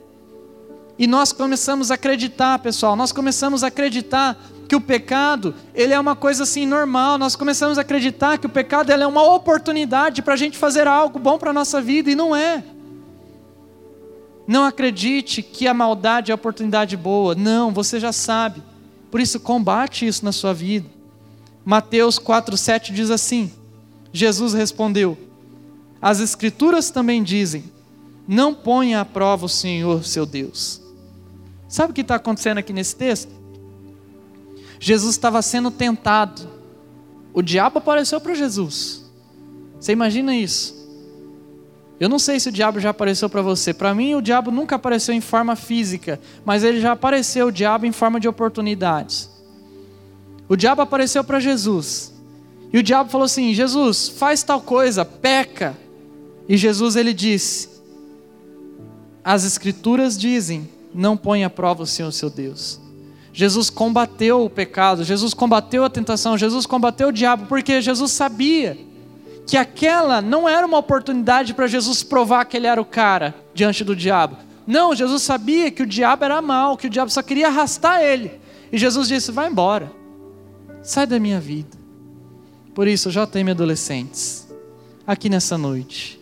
E 0.97 1.05
nós 1.05 1.31
começamos 1.31 1.91
a 1.91 1.95
acreditar, 1.95 2.57
pessoal. 2.59 2.95
Nós 2.95 3.11
começamos 3.11 3.63
a 3.63 3.67
acreditar 3.67 4.37
que 4.67 4.75
o 4.75 4.81
pecado 4.81 5.53
ele 5.75 5.93
é 5.93 5.99
uma 5.99 6.15
coisa 6.15 6.43
assim 6.43 6.65
normal. 6.65 7.17
Nós 7.17 7.35
começamos 7.35 7.77
a 7.77 7.81
acreditar 7.81 8.37
que 8.37 8.47
o 8.47 8.49
pecado 8.49 8.91
é 8.91 9.07
uma 9.07 9.23
oportunidade 9.23 10.21
para 10.21 10.33
a 10.33 10.37
gente 10.37 10.57
fazer 10.57 10.87
algo 10.87 11.19
bom 11.19 11.37
para 11.37 11.51
a 11.51 11.53
nossa 11.53 11.81
vida 11.81 12.09
e 12.09 12.15
não 12.15 12.35
é. 12.35 12.63
Não 14.47 14.65
acredite 14.65 15.41
que 15.41 15.67
a 15.67 15.73
maldade 15.73 16.31
é 16.31 16.35
oportunidade 16.35 16.97
boa. 16.97 17.35
Não, 17.35 17.71
você 17.71 17.99
já 17.99 18.11
sabe. 18.11 18.61
Por 19.09 19.19
isso 19.19 19.39
combate 19.39 20.07
isso 20.07 20.25
na 20.25 20.31
sua 20.31 20.53
vida. 20.53 20.89
Mateus 21.65 22.17
4:7 22.17 22.91
diz 22.91 23.09
assim: 23.11 23.51
Jesus 24.11 24.53
respondeu: 24.53 25.17
As 26.01 26.19
escrituras 26.19 26.89
também 26.89 27.23
dizem: 27.23 27.63
Não 28.27 28.53
ponha 28.53 29.01
à 29.01 29.05
prova 29.05 29.45
o 29.45 29.49
Senhor, 29.49 30.03
seu 30.03 30.25
Deus. 30.25 30.81
Sabe 31.67 31.91
o 31.91 31.93
que 31.93 32.01
está 32.01 32.15
acontecendo 32.15 32.57
aqui 32.57 32.73
nesse 32.73 32.95
texto? 32.95 33.31
Jesus 34.79 35.15
estava 35.15 35.41
sendo 35.41 35.69
tentado. 35.69 36.49
O 37.33 37.41
diabo 37.41 37.77
apareceu 37.77 38.19
para 38.19 38.33
Jesus. 38.33 39.09
Você 39.79 39.91
imagina 39.91 40.35
isso? 40.35 40.80
Eu 42.01 42.09
não 42.09 42.17
sei 42.17 42.39
se 42.39 42.49
o 42.49 42.51
diabo 42.51 42.79
já 42.79 42.89
apareceu 42.89 43.29
para 43.29 43.43
você. 43.43 43.75
Para 43.75 43.93
mim, 43.93 44.15
o 44.15 44.23
diabo 44.23 44.49
nunca 44.49 44.75
apareceu 44.75 45.13
em 45.13 45.21
forma 45.21 45.55
física, 45.55 46.19
mas 46.43 46.63
ele 46.63 46.81
já 46.81 46.93
apareceu, 46.93 47.45
o 47.45 47.51
diabo, 47.51 47.85
em 47.85 47.91
forma 47.91 48.19
de 48.19 48.27
oportunidades. 48.27 49.29
O 50.49 50.55
diabo 50.55 50.81
apareceu 50.81 51.23
para 51.23 51.39
Jesus. 51.39 52.11
E 52.73 52.79
o 52.79 52.81
diabo 52.81 53.11
falou 53.11 53.25
assim: 53.25 53.53
Jesus, 53.53 54.09
faz 54.09 54.41
tal 54.41 54.59
coisa, 54.59 55.05
peca. 55.05 55.77
E 56.49 56.57
Jesus 56.57 56.95
ele 56.95 57.13
disse: 57.13 57.69
As 59.23 59.43
escrituras 59.43 60.17
dizem: 60.17 60.67
Não 60.95 61.15
põe 61.15 61.43
à 61.43 61.51
prova 61.51 61.83
o 61.83 61.87
Senhor 61.87 62.11
seu 62.11 62.31
Deus. 62.31 62.81
Jesus 63.31 63.69
combateu 63.69 64.43
o 64.43 64.49
pecado, 64.49 65.03
Jesus 65.03 65.35
combateu 65.35 65.85
a 65.85 65.89
tentação, 65.89 66.35
Jesus 66.35 66.65
combateu 66.65 67.09
o 67.09 67.13
diabo, 67.13 67.45
porque 67.45 67.79
Jesus 67.79 68.11
sabia 68.11 68.89
que 69.47 69.57
aquela 69.57 70.21
não 70.21 70.47
era 70.47 70.65
uma 70.65 70.77
oportunidade 70.77 71.53
para 71.53 71.67
Jesus 71.67 72.03
provar 72.03 72.45
que 72.45 72.55
ele 72.55 72.67
era 72.67 72.81
o 72.81 72.85
cara 72.85 73.35
diante 73.53 73.83
do 73.83 73.95
diabo. 73.95 74.37
Não, 74.65 74.95
Jesus 74.95 75.23
sabia 75.23 75.71
que 75.71 75.83
o 75.83 75.87
diabo 75.87 76.23
era 76.23 76.41
mal, 76.41 76.77
que 76.77 76.87
o 76.87 76.89
diabo 76.89 77.11
só 77.11 77.21
queria 77.21 77.47
arrastar 77.47 78.01
ele. 78.01 78.39
E 78.71 78.77
Jesus 78.77 79.07
disse: 79.07 79.31
vai 79.31 79.49
embora, 79.49 79.91
sai 80.81 81.05
da 81.05 81.19
minha 81.19 81.39
vida. 81.39 81.77
Por 82.73 82.87
isso, 82.87 83.09
tenho 83.27 83.51
adolescentes, 83.51 84.47
aqui 85.05 85.29
nessa 85.29 85.57
noite, 85.57 86.19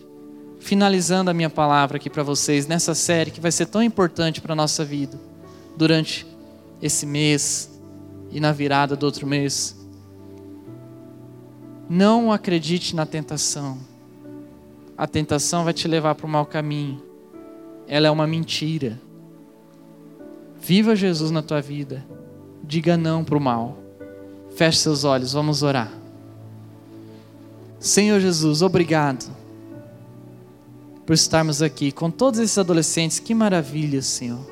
finalizando 0.58 1.30
a 1.30 1.34
minha 1.34 1.50
palavra 1.50 1.96
aqui 1.96 2.10
para 2.10 2.24
vocês, 2.24 2.66
nessa 2.66 2.94
série 2.94 3.30
que 3.30 3.40
vai 3.40 3.52
ser 3.52 3.66
tão 3.66 3.82
importante 3.82 4.40
para 4.40 4.52
a 4.52 4.56
nossa 4.56 4.84
vida, 4.84 5.16
durante 5.76 6.26
esse 6.82 7.06
mês 7.06 7.70
e 8.32 8.40
na 8.40 8.50
virada 8.50 8.96
do 8.96 9.06
outro 9.06 9.26
mês. 9.26 9.79
Não 11.92 12.30
acredite 12.30 12.94
na 12.94 13.04
tentação. 13.04 13.76
A 14.96 15.08
tentação 15.08 15.64
vai 15.64 15.72
te 15.72 15.88
levar 15.88 16.14
para 16.14 16.24
o 16.24 16.28
mau 16.28 16.46
caminho. 16.46 17.02
ela 17.88 18.06
é 18.06 18.10
uma 18.12 18.28
mentira. 18.28 18.96
Viva 20.60 20.94
Jesus 20.94 21.32
na 21.32 21.42
tua 21.42 21.60
vida. 21.60 22.06
Diga 22.62 22.96
não 22.96 23.24
para 23.24 23.36
o 23.36 23.40
mal. 23.40 23.76
Feche 24.54 24.78
seus 24.78 25.02
olhos, 25.02 25.32
vamos 25.32 25.64
orar. 25.64 25.92
Senhor 27.80 28.20
Jesus, 28.20 28.62
obrigado 28.62 29.28
por 31.04 31.14
estarmos 31.14 31.60
aqui 31.60 31.90
com 31.90 32.08
todos 32.08 32.38
esses 32.38 32.56
adolescentes. 32.56 33.18
Que 33.18 33.34
maravilha, 33.34 34.00
Senhor. 34.00 34.48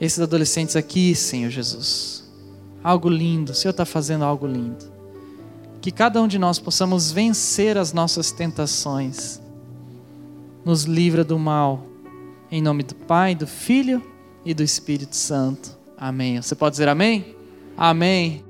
Esses 0.00 0.20
adolescentes 0.20 0.76
aqui, 0.76 1.12
Senhor 1.16 1.50
Jesus. 1.50 2.30
Algo 2.84 3.08
lindo, 3.08 3.50
o 3.50 3.54
Senhor 3.54 3.72
está 3.72 3.84
fazendo 3.84 4.24
algo 4.24 4.46
lindo. 4.46 4.93
Que 5.84 5.90
cada 5.92 6.22
um 6.22 6.26
de 6.26 6.38
nós 6.38 6.58
possamos 6.58 7.12
vencer 7.12 7.76
as 7.76 7.92
nossas 7.92 8.32
tentações. 8.32 9.38
Nos 10.64 10.84
livra 10.84 11.22
do 11.22 11.38
mal. 11.38 11.86
Em 12.50 12.62
nome 12.62 12.82
do 12.82 12.94
Pai, 12.94 13.34
do 13.34 13.46
Filho 13.46 14.02
e 14.46 14.54
do 14.54 14.62
Espírito 14.62 15.14
Santo. 15.14 15.76
Amém. 15.94 16.40
Você 16.40 16.54
pode 16.54 16.72
dizer 16.72 16.88
amém? 16.88 17.36
Amém. 17.76 18.42